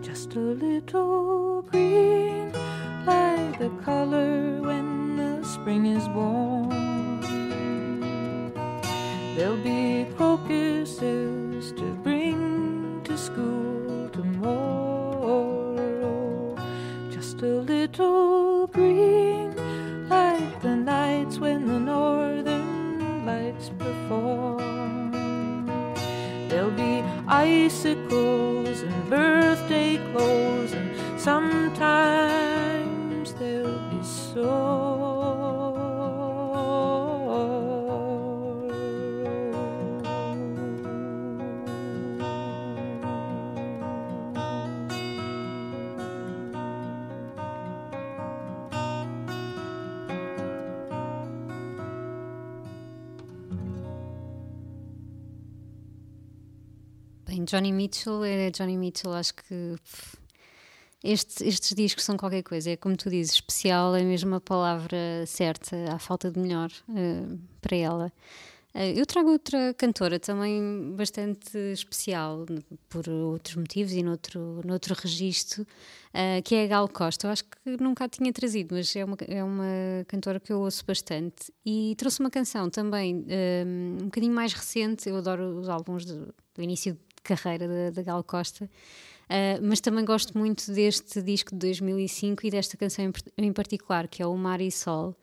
Just 0.00 0.34
a 0.34 0.46
little 0.66 1.60
green, 1.60 2.52
like 3.04 3.58
the 3.58 3.70
color 3.84 4.62
when 4.62 5.18
the 5.18 5.44
spring 5.44 5.84
is 5.84 6.08
born. 6.08 6.88
There'll 9.36 9.62
be 9.62 9.77
icicles 27.68 28.80
and 28.80 29.10
birthday 29.10 29.98
clothes, 30.10 30.72
and 30.72 31.20
sometimes 31.20 32.54
there'll 33.34 33.78
be 33.90 34.02
sorrow. 34.02 34.87
Johnny 57.48 57.72
Mitchell 57.72 58.24
é 58.24 58.50
Johnny 58.50 58.76
Mitchell, 58.76 59.12
acho 59.14 59.34
que 59.34 59.76
este- 61.02 61.44
estes 61.46 61.74
discos 61.74 62.04
são 62.04 62.16
qualquer 62.16 62.42
coisa. 62.42 62.70
É 62.70 62.76
como 62.76 62.96
tu 62.96 63.08
dizes, 63.08 63.34
especial 63.34 63.94
é 63.96 64.02
mesmo 64.02 64.34
a 64.34 64.40
palavra 64.40 65.24
certa, 65.26 65.76
há 65.92 65.98
falta 65.98 66.30
de 66.30 66.38
melhor 66.38 66.70
eh, 66.94 67.22
para 67.60 67.76
ela. 67.76 68.12
Eh, 68.74 69.00
eu 69.00 69.06
trago 69.06 69.30
outra 69.30 69.72
cantora 69.74 70.18
também 70.20 70.92
bastante 70.94 71.56
especial, 71.72 72.44
por 72.88 73.08
outros 73.08 73.56
motivos 73.56 73.92
e 73.92 74.02
noutro, 74.02 74.60
noutro 74.64 74.94
registro, 74.94 75.66
eh, 76.12 76.42
que 76.42 76.54
é 76.54 76.64
a 76.64 76.66
Gal 76.66 76.88
Costa. 76.88 77.26
Eu 77.28 77.30
acho 77.30 77.44
que 77.44 77.76
nunca 77.82 78.04
a 78.04 78.08
tinha 78.08 78.32
trazido, 78.32 78.74
mas 78.74 78.94
é 78.94 79.04
uma, 79.04 79.16
é 79.26 79.42
uma 79.42 80.04
cantora 80.06 80.38
que 80.40 80.52
eu 80.52 80.60
ouço 80.60 80.84
bastante. 80.84 81.50
E 81.64 81.94
trouxe 81.96 82.20
uma 82.20 82.30
canção 82.30 82.68
também 82.68 83.24
eh, 83.28 83.64
um 83.66 84.04
bocadinho 84.06 84.34
mais 84.34 84.52
recente. 84.52 85.08
Eu 85.08 85.16
adoro 85.16 85.60
os 85.60 85.68
álbuns 85.68 86.04
do, 86.04 86.34
do 86.54 86.62
início 86.62 86.98
carreira 87.36 87.90
da, 87.90 88.02
Gal 88.02 88.22
Costa. 88.24 88.64
Uh, 88.64 89.60
mas 89.62 89.80
também 89.80 90.04
gosto 90.04 90.36
muito 90.38 90.72
deste 90.72 91.20
disco 91.20 91.50
de 91.50 91.58
2005 91.58 92.46
e 92.46 92.50
desta 92.50 92.76
canção 92.76 93.12
em 93.36 93.52
particular, 93.52 94.08
que 94.08 94.22
é 94.22 94.26
o 94.26 94.36
Mar 94.36 94.60
e 94.60 94.70
Sol. 94.70 95.14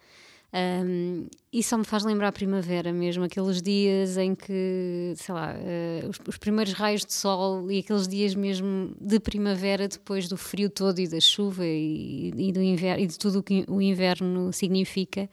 Um, 0.54 1.28
e 1.52 1.62
só 1.62 1.78
me 1.78 1.84
faz 1.84 2.06
lembrar 2.06 2.30
a 2.30 2.32
primavera 2.32 2.94
mesmo, 2.94 3.26
aqueles 3.26 3.62
dias 3.62 4.16
em 4.16 4.34
que, 4.34 5.14
sei 5.18 5.36
lá, 5.36 5.54
uh, 5.54 6.10
os, 6.10 6.18
os 6.30 6.38
primeiros 6.38 6.72
raios 6.72 7.04
de 7.04 7.14
sol 7.14 7.70
e 7.70 7.80
aqueles 7.80 8.08
dias 8.08 8.34
mesmo 8.34 8.96
de 9.02 9.20
primavera 9.20 9.86
depois 9.86 10.30
do 10.30 10.38
frio 10.38 10.70
todo 10.70 11.00
e 11.00 11.10
da 11.10 11.20
chuva 11.20 11.66
e, 11.66 12.32
e 12.38 12.52
do 12.54 12.62
inverno, 12.62 13.04
e 13.04 13.08
de 13.08 13.18
tudo 13.18 13.40
o 13.40 13.44
que 13.44 13.66
o 13.68 13.82
inverno 13.82 14.54
significa. 14.54 15.30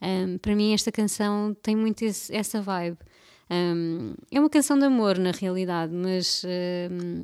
Um, 0.00 0.38
para 0.38 0.54
mim, 0.56 0.72
esta 0.72 0.90
canção 0.90 1.54
tem 1.60 1.76
muito 1.76 2.02
esse- 2.02 2.34
essa 2.34 2.62
vibe. 2.62 2.96
Um, 3.50 4.14
é 4.30 4.40
uma 4.40 4.48
canção 4.50 4.78
de 4.78 4.84
amor, 4.86 5.18
na 5.18 5.30
realidade, 5.30 5.92
mas 5.94 6.42
um, 6.90 7.22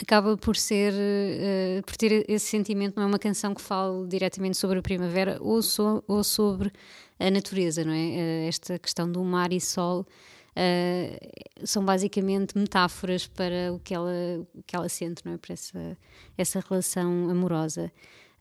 acaba 0.00 0.36
por 0.36 0.56
ser 0.56 0.92
eh, 0.96 1.82
por 1.84 1.96
ter 1.96 2.24
esse 2.28 2.46
sentimento 2.46 2.94
não 2.96 3.02
é 3.02 3.06
uma 3.06 3.18
canção 3.18 3.52
que 3.54 3.60
fale 3.60 4.06
diretamente 4.06 4.56
sobre 4.56 4.78
a 4.78 4.82
primavera 4.82 5.38
ou, 5.40 5.60
so- 5.62 6.02
ou 6.06 6.22
sobre 6.22 6.70
a 7.18 7.30
natureza 7.30 7.84
não 7.84 7.92
é? 7.92 8.44
Eh, 8.44 8.46
esta 8.48 8.78
questão 8.78 9.10
do 9.10 9.22
mar 9.24 9.52
e 9.52 9.60
sol 9.60 10.06
eh, 10.54 11.18
são 11.64 11.84
basicamente 11.84 12.56
metáforas 12.56 13.26
para 13.26 13.72
o 13.72 13.80
que 13.80 13.92
ela 13.94 14.12
o 14.54 14.62
que 14.64 14.76
ela 14.76 14.88
sente 14.88 15.22
não 15.26 15.32
é? 15.34 15.36
Para 15.38 15.52
essa 15.54 15.98
essa 16.38 16.60
relação 16.68 17.28
amorosa. 17.28 17.90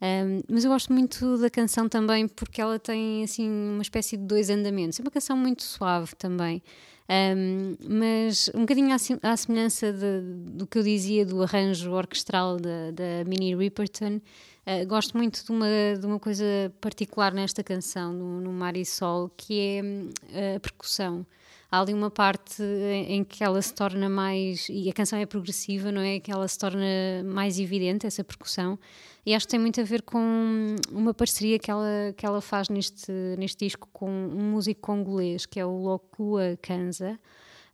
Um, 0.01 0.41
mas 0.49 0.63
eu 0.63 0.71
gosto 0.71 0.93
muito 0.93 1.37
da 1.39 1.49
canção 1.49 1.89
também 1.89 2.25
porque 2.27 2.61
ela 2.61 2.79
tem 2.79 3.21
assim 3.23 3.49
uma 3.49 3.81
espécie 3.81 4.15
de 4.15 4.23
dois 4.23 4.49
andamentos. 4.49 4.97
É 4.97 5.01
uma 5.03 5.11
canção 5.11 5.35
muito 5.35 5.61
suave 5.63 6.15
também, 6.15 6.61
um, 7.09 7.75
mas 7.89 8.49
um 8.53 8.61
bocadinho 8.61 8.95
à, 9.23 9.37
semelhança 9.37 9.91
de- 9.91 10.21
do 10.51 10.67
que 10.67 10.77
eu 10.77 10.83
dizia 10.83 11.25
do 11.25 11.41
arranjo 11.41 11.91
orquestral 11.91 12.57
da, 12.57 12.91
Minnie 13.25 13.55
Riperton. 13.55 14.21
Uh, 14.67 14.85
gosto 14.87 15.17
muito 15.17 15.43
de 15.43 15.51
uma, 15.51 15.67
de 15.99 16.05
uma 16.05 16.19
coisa 16.19 16.45
particular 16.79 17.33
nesta 17.33 17.63
canção, 17.63 18.13
no, 18.13 18.39
no 18.39 18.53
Mar 18.53 18.77
e 18.77 18.85
Sol, 18.85 19.31
que 19.35 19.59
é 19.59 19.83
hum, 19.83 20.09
a 20.55 20.59
percussão 20.59 21.25
há 21.71 21.79
ali 21.79 21.93
uma 21.93 22.09
parte 22.09 22.63
em, 22.63 23.23
que 23.23 23.43
ela 23.43 23.61
se 23.61 23.73
torna 23.73 24.09
mais 24.09 24.67
e 24.69 24.89
a 24.89 24.93
canção 24.93 25.19
é 25.19 25.25
progressiva, 25.25 25.91
não 25.91 26.01
é? 26.01 26.19
Que 26.19 26.31
ela 26.31 26.47
se 26.47 26.57
torna 26.57 26.85
mais 27.25 27.59
evidente 27.59 28.07
essa 28.07 28.23
percussão 28.23 28.77
e 29.25 29.35
acho 29.35 29.45
que 29.45 29.51
tem 29.51 29.59
muito 29.59 29.79
a 29.79 29.83
ver 29.83 30.01
com 30.01 30.75
uma 30.91 31.13
parceria 31.13 31.59
que 31.59 31.69
ela 31.69 32.13
que 32.15 32.25
ela 32.25 32.41
faz 32.41 32.69
neste 32.69 33.11
neste 33.37 33.65
disco 33.65 33.87
com 33.93 34.09
um 34.09 34.51
músico 34.51 34.81
congolês 34.81 35.45
que 35.45 35.59
é 35.59 35.65
o 35.65 35.77
Lokua 35.77 36.57
Kanza. 36.61 37.19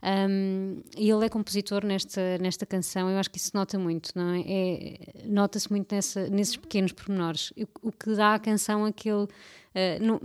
Um, 0.06 0.84
e 0.96 1.10
ele 1.10 1.26
é 1.26 1.30
compositor 1.30 1.84
nesta, 1.84 2.38
nesta 2.38 2.64
canção, 2.64 3.10
eu 3.10 3.18
acho 3.18 3.32
que 3.32 3.40
isso 3.40 3.50
nota 3.56 3.80
muito, 3.80 4.12
não 4.14 4.36
é? 4.36 4.42
É- 4.46 4.98
Nota-se 5.26 5.68
muito 5.72 5.94
nessa, 5.96 6.28
nesses 6.30 6.56
pequenos 6.56 6.92
pormenores. 6.92 7.52
O, 7.82 7.88
o 7.88 7.92
que 7.92 8.14
dá 8.14 8.36
à 8.36 8.40
canção 8.40 8.86
aquele. 8.86 9.24
Uh, 9.24 10.00
não- 10.00 10.22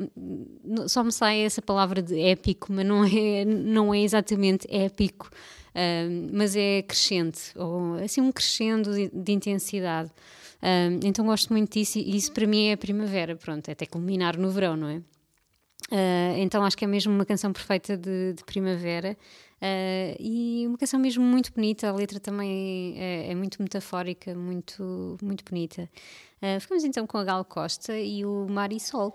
não- 0.62 0.86
só 0.88 1.02
me 1.02 1.10
sai 1.10 1.40
essa 1.40 1.62
palavra 1.62 2.02
de 2.02 2.20
épico, 2.20 2.70
mas 2.70 2.84
não 2.86 3.02
é, 3.04 3.44
não 3.44 3.94
é 3.94 4.00
exatamente 4.00 4.66
épico, 4.70 5.30
um, 5.74 6.28
mas 6.32 6.54
é 6.54 6.82
crescente, 6.82 7.50
ou 7.56 7.94
assim 7.94 8.20
um 8.20 8.30
crescendo 8.30 8.92
de, 8.94 9.08
de 9.08 9.32
intensidade. 9.32 10.10
Um, 10.62 11.00
então 11.06 11.24
gosto 11.24 11.52
muito 11.52 11.72
disso 11.72 11.98
e 11.98 12.14
isso 12.16 12.30
para 12.32 12.46
mim 12.46 12.66
é 12.66 12.74
a 12.74 12.76
primavera, 12.76 13.34
pronto, 13.34 13.68
é 13.68 13.72
até 13.72 13.86
culminar 13.86 14.36
no 14.36 14.50
verão, 14.50 14.76
não 14.76 14.88
é? 14.88 15.00
Uh, 15.90 16.38
então 16.38 16.62
acho 16.64 16.76
que 16.76 16.84
é 16.84 16.88
mesmo 16.88 17.12
uma 17.12 17.24
canção 17.24 17.52
perfeita 17.52 17.96
de, 17.96 18.34
de 18.34 18.44
primavera 18.44 19.16
uh, 19.60 20.16
e 20.20 20.64
uma 20.66 20.78
canção 20.78 21.00
mesmo 21.00 21.24
muito 21.24 21.52
bonita. 21.52 21.88
A 21.88 21.92
letra 21.92 22.20
também 22.20 22.94
é, 22.96 23.30
é 23.30 23.34
muito 23.34 23.62
metafórica, 23.62 24.34
muito, 24.34 25.16
muito 25.22 25.44
bonita. 25.44 25.88
Uh, 26.42 26.60
ficamos 26.60 26.84
então 26.84 27.06
com 27.06 27.18
a 27.18 27.24
Gal 27.24 27.44
Costa 27.44 27.98
e 27.98 28.24
o 28.24 28.46
Mar 28.48 28.72
e 28.72 28.80
Sol. 28.80 29.14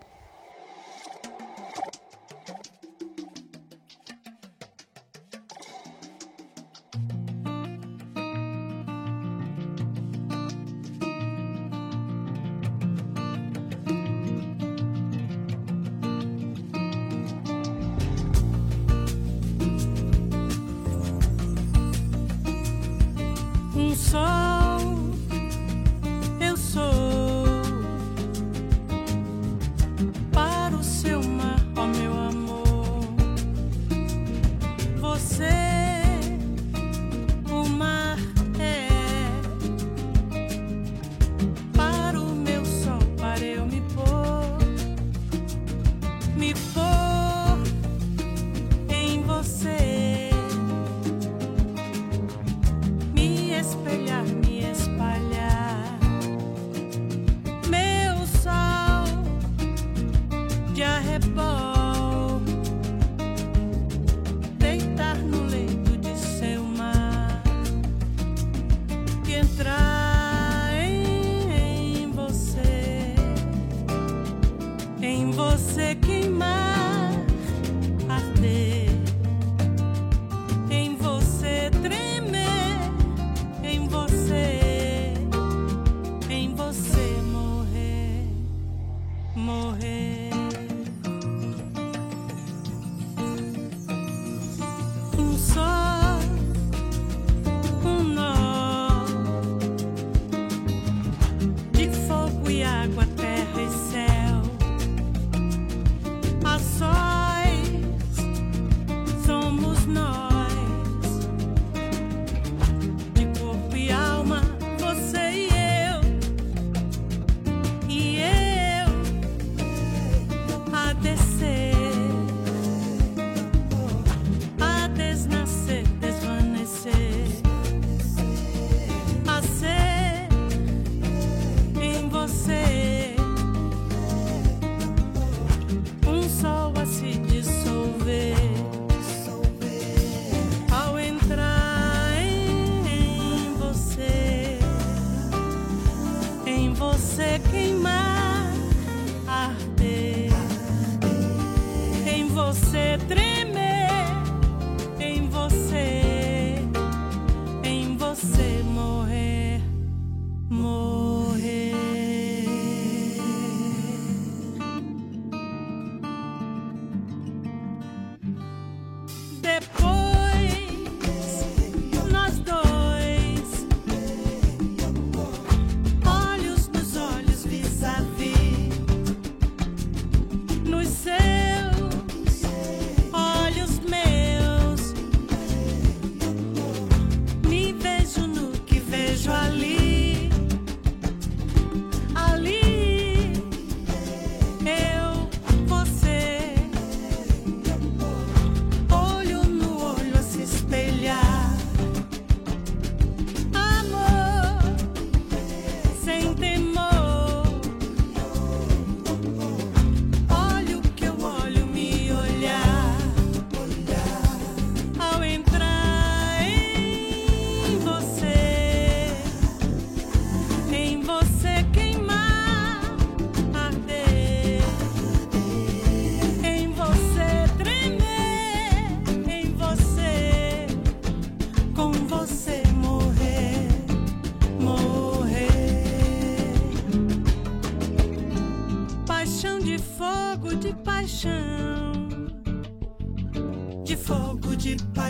despegar. 53.66 54.05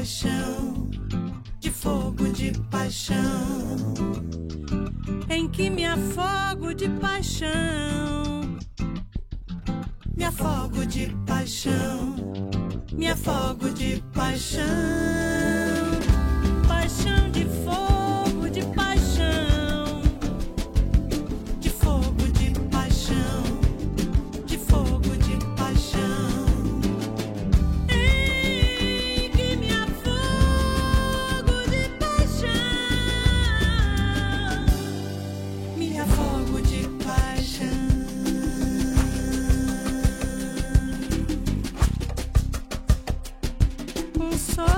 paixão, 0.06 0.88
de 1.60 1.72
fogo 1.72 2.30
de 2.30 2.52
paixão, 2.70 3.76
em 5.28 5.50
que 5.50 5.68
me 5.68 5.84
afogo 5.84 6.76
de 6.76 6.88
paixão, 6.88 8.56
me 10.15 10.26
afogo 10.26 10.86
de 10.86 11.08
paixão, 11.26 12.15
me 12.94 13.08
afogo 13.08 13.72
de 13.72 14.00
paixão. 14.13 15.35
so 44.38 44.74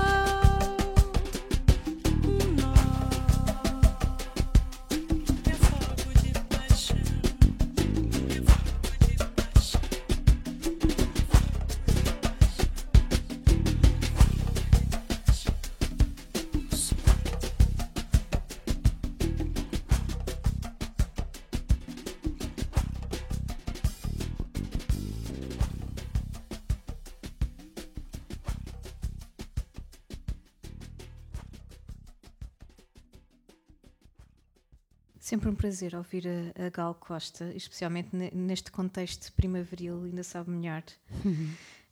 Sempre 35.28 35.50
um 35.50 35.54
prazer 35.54 35.94
ouvir 35.94 36.24
a, 36.26 36.66
a 36.66 36.70
Gal 36.70 36.94
Costa, 36.94 37.52
especialmente 37.54 38.08
ne- 38.16 38.30
neste 38.32 38.70
contexto 38.70 39.30
primaveril, 39.34 40.04
ainda 40.04 40.22
sabe 40.22 40.50
melhor. 40.50 40.82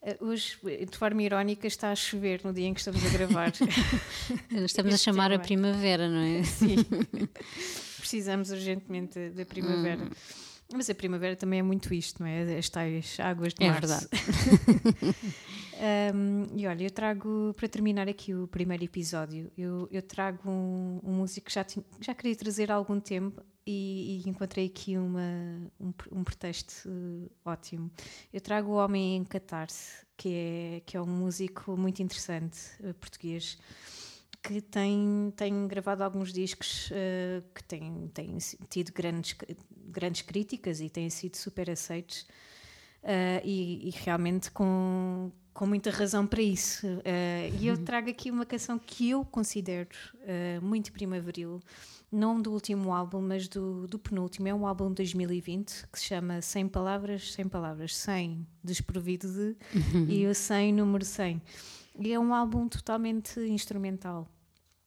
Eh, 0.03 0.17
Hoje, 0.21 0.57
de 0.91 0.97
forma 0.97 1.23
irónica, 1.23 1.67
está 1.67 1.91
a 1.93 1.95
chover 1.95 2.41
no 2.45 2.51
dia 2.53 2.67
em 2.67 2.73
que 2.73 2.81
estamos 2.81 3.05
a 3.05 3.09
gravar. 3.11 3.53
Estamos 4.65 4.95
a 4.95 4.97
chamar 4.97 5.27
a 5.33 5.39
tema. 5.39 5.43
primavera, 5.45 6.09
não 6.09 6.21
é? 6.21 6.45
Sim. 6.49 6.77
Precisamos 8.01 8.51
urgentemente 8.51 9.29
da 9.31 9.45
primavera. 9.45 10.03
Hum. 10.05 10.11
Mas 10.73 10.89
a 10.89 10.95
primavera 10.95 11.37
também 11.37 11.59
é 11.61 11.63
muito 11.63 11.93
isto, 11.93 12.21
não 12.23 12.27
é? 12.29 12.57
As 12.57 12.69
tais 12.71 13.19
águas 13.21 13.53
de 13.53 13.65
É 13.65 13.69
março. 13.71 13.87
verdade. 13.87 15.17
Um, 15.79 16.47
e 16.57 16.67
olha, 16.67 16.85
eu 16.85 16.91
trago, 16.91 17.53
para 17.55 17.69
terminar 17.69 18.09
aqui 18.09 18.35
o 18.35 18.49
primeiro 18.49 18.83
episódio, 18.85 19.53
eu, 19.59 19.87
eu 19.91 20.01
trago 20.01 20.49
um, 20.51 21.01
um 21.05 21.13
músico 21.13 21.47
que 21.49 21.53
já, 21.53 21.65
tinha- 21.65 21.85
já 22.01 22.15
queria 22.15 22.35
trazer 22.35 22.71
há 22.73 22.75
algum 22.75 22.99
tempo 22.99 23.43
e, 23.67 24.23
e 24.25 24.29
encontrei 24.31 24.67
aqui 24.67 24.97
uma, 24.97 25.21
um, 25.79 25.93
um 26.13 26.25
pretexto 26.25 26.89
eh, 26.89 27.29
ótimo. 27.45 27.91
Eu 28.33 28.41
trago 28.41 28.71
o 28.71 28.75
Homem 28.77 29.17
em 29.17 29.25
Catarse, 29.25 30.07
que 30.17 30.29
é, 30.33 30.81
que 30.87 30.97
é 30.97 31.03
um 31.03 31.07
músico 31.07 31.77
muito 31.77 32.01
interessante, 32.03 32.59
eh, 32.83 32.95
português, 32.95 33.59
que 34.43 34.63
tem, 34.63 35.31
tem 35.37 35.67
gravado 35.69 36.03
alguns 36.05 36.33
discos 36.33 36.89
eh, 36.93 37.43
que 37.55 37.63
têm, 37.65 38.09
têm 38.15 38.39
tido 38.71 38.93
grandes, 38.93 39.37
grandes 39.89 40.23
críticas 40.23 40.81
e 40.81 40.89
têm 40.89 41.11
sido 41.11 41.37
super 41.37 41.69
aceitos. 41.71 42.27
Uh, 43.03 43.39
e, 43.45 43.87
e 43.89 43.91
realmente 44.05 44.51
com, 44.51 45.31
com 45.57 45.67
muita 45.67 45.91
razão 45.91 46.27
para 46.27 46.43
isso. 46.43 46.87
Uh, 46.87 47.59
e 47.59 47.67
eu 47.67 47.79
trago 47.79 48.11
aqui 48.11 48.31
uma 48.31 48.45
canção 48.45 48.79
que 48.79 49.09
eu 49.09 49.25
considero 49.25 49.89
uh, 50.17 50.63
muito 50.63 50.93
primaveril, 50.93 51.63
não 52.13 52.41
do 52.41 52.53
último 52.53 52.93
álbum, 52.93 53.23
mas 53.23 53.49
do, 53.49 53.87
do 53.87 53.99
penúltimo. 53.99 54.47
É 54.49 54.55
um 54.55 54.67
álbum 54.67 54.91
de 54.91 54.97
2020 54.97 55.87
que 55.91 55.99
se 55.99 56.05
chama 56.05 56.43
100 56.43 56.69
Palavras, 56.69 57.33
100 57.33 57.49
Palavras, 57.49 57.97
100 57.97 58.47
desprovido 58.63 59.27
de 59.33 59.57
e 60.13 60.27
o 60.27 60.35
100 60.35 60.75
número 60.75 61.07
100. 61.07 61.41
E 62.01 62.13
é 62.13 62.21
um 62.21 62.35
álbum 62.35 62.69
totalmente 62.69 63.41
instrumental. 63.41 64.29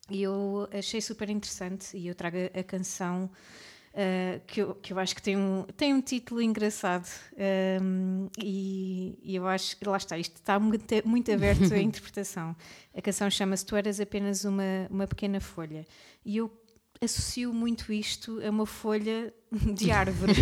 E 0.07 0.21
eu 0.21 0.69
achei 0.71 1.01
super 1.01 1.31
interessante 1.31 1.97
e 1.97 2.07
eu 2.07 2.13
trago 2.13 2.37
a, 2.37 2.59
a 2.59 2.63
canção 2.63 3.29
uh, 3.93 4.41
que, 4.45 4.61
eu, 4.61 4.75
que 4.75 4.93
eu 4.93 4.99
acho 4.99 5.15
que 5.15 5.21
tem 5.21 5.37
um, 5.37 5.63
tem 5.75 5.93
um 5.93 6.01
título 6.01 6.41
engraçado 6.41 7.07
um, 7.81 8.27
e, 8.37 8.78
e 9.29 9.35
eu 9.35 9.47
acho 9.47 9.77
que 9.77 9.87
lá 9.87 9.97
está, 9.97 10.17
isto 10.17 10.37
está 10.37 10.59
muito, 10.59 10.83
muito 11.05 11.31
aberto 11.31 11.71
à 11.71 11.77
interpretação. 11.79 12.55
A 12.95 12.99
canção 12.99 13.29
chama-se 13.29 13.63
Tu 13.63 13.75
Eras 13.75 13.99
Apenas 13.99 14.43
uma, 14.43 14.87
uma 14.89 15.05
Pequena 15.05 15.39
Folha 15.39 15.85
e 16.25 16.37
eu 16.37 16.51
associo 16.99 17.53
muito 17.53 17.93
isto 17.93 18.41
a 18.43 18.49
uma 18.49 18.65
folha 18.65 19.31
de 19.75 19.91
árvore. 19.93 20.33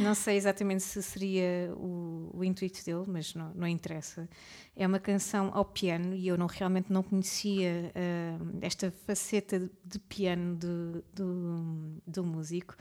não 0.00 0.14
sei 0.14 0.36
exatamente 0.36 0.84
se 0.84 1.02
seria 1.02 1.74
o, 1.76 2.30
o 2.32 2.44
intuito 2.44 2.84
dele, 2.84 3.02
mas 3.08 3.34
não, 3.34 3.52
não 3.52 3.66
interessa. 3.66 4.28
É 4.76 4.86
uma 4.86 5.00
canção 5.00 5.50
ao 5.52 5.64
piano 5.64 6.14
e 6.14 6.28
eu 6.28 6.38
não, 6.38 6.46
realmente 6.46 6.92
não 6.92 7.02
conhecia 7.02 7.92
uh, 7.96 8.58
esta 8.62 8.92
faceta 9.04 9.68
de, 9.84 9.98
piano 9.98 10.54
de, 10.54 11.02
do, 11.12 12.00
do 12.06 12.24
músico 12.24 12.76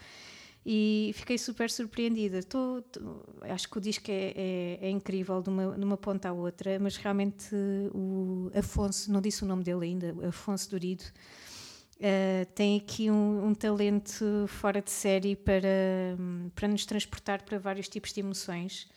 e 0.66 1.12
fiquei 1.16 1.38
super 1.38 1.70
surpreendida. 1.70 2.44
Tô, 2.44 2.82
tô, 2.84 3.00
acho 3.42 3.70
que 3.70 3.78
o 3.78 3.82
disco 3.82 4.10
é, 4.10 4.34
é, 4.36 4.80
é 4.82 4.90
incrível 4.90 5.42
de 5.42 5.50
uma, 5.50 5.78
de 5.78 5.84
uma, 5.84 5.98
ponta 5.98 6.30
à 6.30 6.34
outra, 6.34 6.78
mas 6.80 6.98
realmente 6.98 7.56
o 7.94 8.52
Afonso, 8.54 9.12
não 9.12 9.22
disse 9.22 9.44
o 9.44 9.48
nome 9.48 9.64
dele 9.64 9.86
ainda, 9.86 10.16
Afonso 10.28 10.70
Durido, 10.70 11.04
Uh, 12.02 12.48
tem 12.56 12.78
aqui 12.80 13.12
um, 13.12 13.50
um, 13.50 13.54
talento 13.54 14.26
fora 14.48 14.82
de 14.82 14.90
série 14.90 15.36
para, 15.36 16.18
para 16.56 16.68
nos 16.68 16.84
transportar 16.84 17.44
para 17.44 17.60
vários 17.60 17.88
tipos 17.88 18.12
de 18.12 18.22
emoções. 18.22 18.90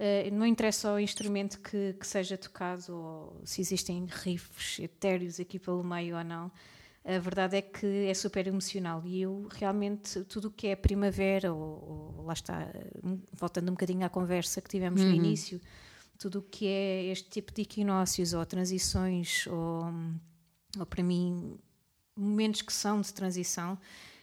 Uh, 0.00 0.34
não 0.34 0.44
interessa 0.44 0.92
o 0.92 0.98
instrumento 0.98 1.60
que, 1.60 1.92
que, 1.92 2.04
seja 2.04 2.36
tocado 2.36 2.92
ou 2.92 3.40
se 3.44 3.60
existem 3.60 4.04
riffs 4.04 4.80
etéreos 4.80 5.38
aqui 5.38 5.60
pelo 5.60 5.84
meio 5.84 6.18
ou 6.18 6.24
não. 6.24 6.50
A 7.04 7.18
verdade 7.18 7.56
é 7.56 7.62
que 7.62 8.06
é 8.06 8.14
super 8.14 8.46
emocional 8.46 9.02
e 9.06 9.22
eu 9.22 9.48
realmente, 9.52 10.22
tudo 10.24 10.48
o 10.48 10.50
que 10.50 10.66
é 10.66 10.76
primavera, 10.76 11.52
ou, 11.52 12.16
ou 12.18 12.24
lá 12.26 12.34
está, 12.34 12.68
voltando 13.32 13.68
um 13.68 13.72
bocadinho 13.72 14.04
à 14.04 14.08
conversa 14.08 14.60
que 14.60 14.68
tivemos 14.68 15.00
uhum. 15.00 15.08
no 15.08 15.14
início, 15.14 15.60
tudo 16.18 16.40
o 16.40 16.42
que 16.42 16.66
é 16.66 17.04
este 17.06 17.30
tipo 17.30 17.52
de 17.54 17.62
equinócios 17.62 18.34
ou 18.34 18.44
transições, 18.44 19.46
ou, 19.46 19.86
ou 20.78 20.86
para 20.86 21.02
mim 21.02 21.58
momentos 22.14 22.60
que 22.60 22.72
são 22.72 23.00
de 23.00 23.12
transição, 23.14 23.78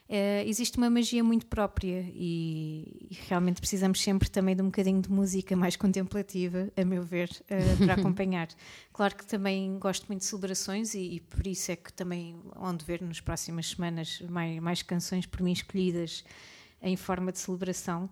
é, 0.10 0.48
existe 0.48 0.78
uma 0.78 0.90
magia 0.90 1.22
muito 1.22 1.46
própria 1.48 2.06
e, 2.14 3.10
e, 3.12 3.18
realmente 3.28 3.60
precisamos 3.60 4.02
sempre 4.02 4.30
também 4.30 4.56
de 4.56 4.62
um 4.62 4.68
bocadinho 4.68 5.02
de 5.02 5.12
música 5.12 5.54
mais 5.54 5.76
contemplativa, 5.76 6.72
a 6.78 6.86
meu 6.86 7.04
ver, 7.04 7.30
uh, 7.30 7.86
para 7.86 7.96
acompanhar. 8.00 8.48
Claro 8.94 9.16
que 9.18 9.26
também 9.26 9.78
gosto 9.78 10.08
muito 10.08 10.22
de 10.22 10.26
celebrações 10.26 10.94
e, 10.94 11.16
e, 11.16 11.20
por 11.20 11.46
isso 11.46 11.72
é 11.74 11.76
que 11.76 11.92
também 11.92 12.40
onde 12.56 12.86
ver 12.86 13.02
nas 13.02 13.20
próximas 13.20 13.70
semanas 13.70 14.22
mais, 14.30 14.60
mais 14.62 14.82
canções 14.82 15.26
por 15.26 15.42
mim 15.42 15.52
escolhidas 15.52 16.24
em 16.82 16.96
forma 16.96 17.32
de 17.32 17.40
celebração. 17.40 18.10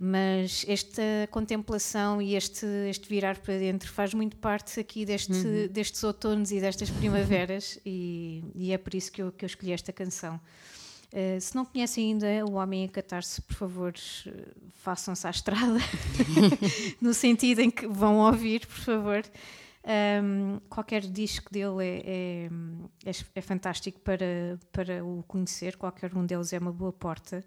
Mas 0.00 0.64
esta 0.68 1.02
contemplação 1.30 2.22
e 2.22 2.36
este, 2.36 2.64
este 2.88 3.08
virar 3.08 3.36
para 3.38 3.58
dentro 3.58 3.90
faz 3.90 4.14
muito 4.14 4.36
parte 4.36 4.78
aqui 4.78 5.04
deste, 5.04 5.32
uhum. 5.32 5.68
destes 5.68 6.02
outonos 6.04 6.52
e 6.52 6.60
destas 6.60 6.88
primaveras, 6.88 7.78
e, 7.84 8.44
e, 8.54 8.72
é 8.72 8.78
por 8.78 8.94
isso 8.94 9.10
que 9.10 9.20
eu, 9.20 9.32
que 9.32 9.44
eu 9.44 9.46
escolhi 9.46 9.72
esta 9.72 9.92
canção. 9.92 10.40
Uh, 11.12 11.40
se 11.40 11.54
não 11.56 11.64
conhecem 11.64 12.12
ainda 12.12 12.26
O 12.46 12.52
Homem 12.52 12.84
a 12.84 12.88
Catar-se, 12.88 13.40
por 13.40 13.54
favor, 13.54 13.94
façam-se 14.74 15.26
à 15.26 15.30
estrada, 15.30 15.78
no 17.00 17.14
sentido 17.14 17.60
em 17.60 17.70
que 17.70 17.86
vão 17.86 18.18
ouvir, 18.18 18.66
por 18.66 18.78
favor. 18.78 19.22
Um, 19.88 20.60
qualquer 20.68 21.00
disco 21.00 21.50
dele 21.50 21.82
é, 21.82 22.50
é, 23.06 23.10
é, 23.34 23.40
fantástico 23.40 23.98
para, 24.00 24.58
para 24.70 25.02
o 25.02 25.24
conhecer, 25.26 25.76
qualquer 25.76 26.14
um 26.14 26.26
deles 26.26 26.52
é 26.52 26.58
uma 26.58 26.72
boa 26.72 26.92
porta. 26.92 27.42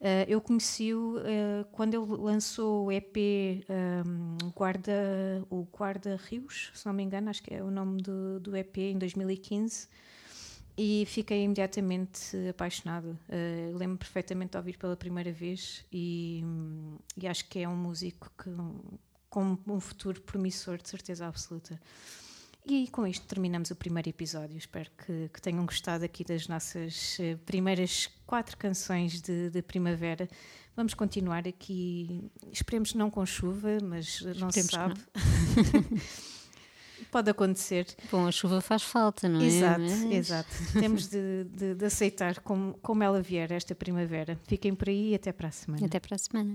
Uh, 0.00 0.26
eu 0.28 0.40
conheci-o 0.40 1.18
uh, 1.18 1.64
quando 1.72 1.94
ele 1.94 2.06
lançou 2.20 2.86
o 2.86 2.92
EP 2.92 3.16
um, 3.68 4.36
Guarda, 4.54 4.92
o 5.50 5.64
Guarda 5.64 6.18
Rios, 6.28 6.70
se 6.74 6.86
não 6.86 6.92
me 6.92 7.02
engano, 7.02 7.30
acho 7.30 7.42
que 7.42 7.54
é 7.54 7.62
o 7.62 7.70
nome 7.70 8.02
do, 8.02 8.38
do 8.38 8.56
EP, 8.56 8.78
em 8.78 8.98
2015, 8.98 9.88
e 10.76 11.04
fiquei 11.06 11.42
imediatamente 11.42 12.36
apaixonada. 12.48 13.08
Uh, 13.28 13.76
Lembro-me 13.76 13.98
perfeitamente 13.98 14.52
de 14.52 14.56
ouvir 14.56 14.78
pela 14.78 14.96
primeira 14.96 15.32
vez 15.32 15.84
e, 15.92 16.42
e 17.16 17.28
acho 17.28 17.48
que 17.48 17.58
é 17.60 17.68
um 17.68 17.76
músico 17.76 18.30
que, 18.42 18.50
com 19.28 19.58
um 19.66 19.80
futuro 19.80 20.20
promissor, 20.22 20.78
de 20.78 20.88
certeza 20.88 21.26
absoluta. 21.26 21.80
E 22.64 22.86
com 22.88 23.06
isto 23.06 23.26
terminamos 23.26 23.70
o 23.70 23.76
primeiro 23.76 24.08
episódio. 24.08 24.56
Espero 24.56 24.88
que, 25.04 25.28
que 25.30 25.42
tenham 25.42 25.66
gostado 25.66 26.04
aqui 26.04 26.24
das 26.24 26.46
nossas 26.46 27.18
uh, 27.18 27.36
primeiras 27.44 28.08
quatro 28.24 28.56
canções 28.56 29.20
de, 29.20 29.50
de, 29.50 29.62
primavera. 29.62 30.28
Vamos 30.76 30.94
continuar 30.94 31.46
aqui, 31.46 32.30
esperemos 32.50 32.94
não 32.94 33.10
com 33.10 33.26
chuva, 33.26 33.78
mas 33.82 34.22
não 34.38 34.48
esperemos 34.48 34.54
se 34.54 34.62
sabe. 34.62 35.00
Pode 37.12 37.30
acontecer. 37.30 37.86
Bom, 38.10 38.26
a 38.26 38.32
chuva 38.32 38.62
faz 38.62 38.82
falta, 38.82 39.28
não 39.28 39.38
é? 39.38 39.44
Exato, 39.44 39.80
mas... 39.82 40.02
exato. 40.10 40.48
Temos 40.80 41.08
de, 41.08 41.44
de, 41.44 41.74
de 41.74 41.84
aceitar 41.84 42.40
como, 42.40 42.72
como 42.80 43.02
ela 43.02 43.20
vier 43.20 43.52
esta 43.52 43.74
primavera. 43.74 44.40
Fiquem 44.48 44.74
por 44.74 44.88
aí 44.88 45.10
e 45.10 45.14
até 45.14 45.30
para 45.30 45.48
a 45.48 45.52
semana. 45.52 45.84
Até 45.84 46.00
para 46.00 46.14
a 46.14 46.18
semana. 46.18 46.54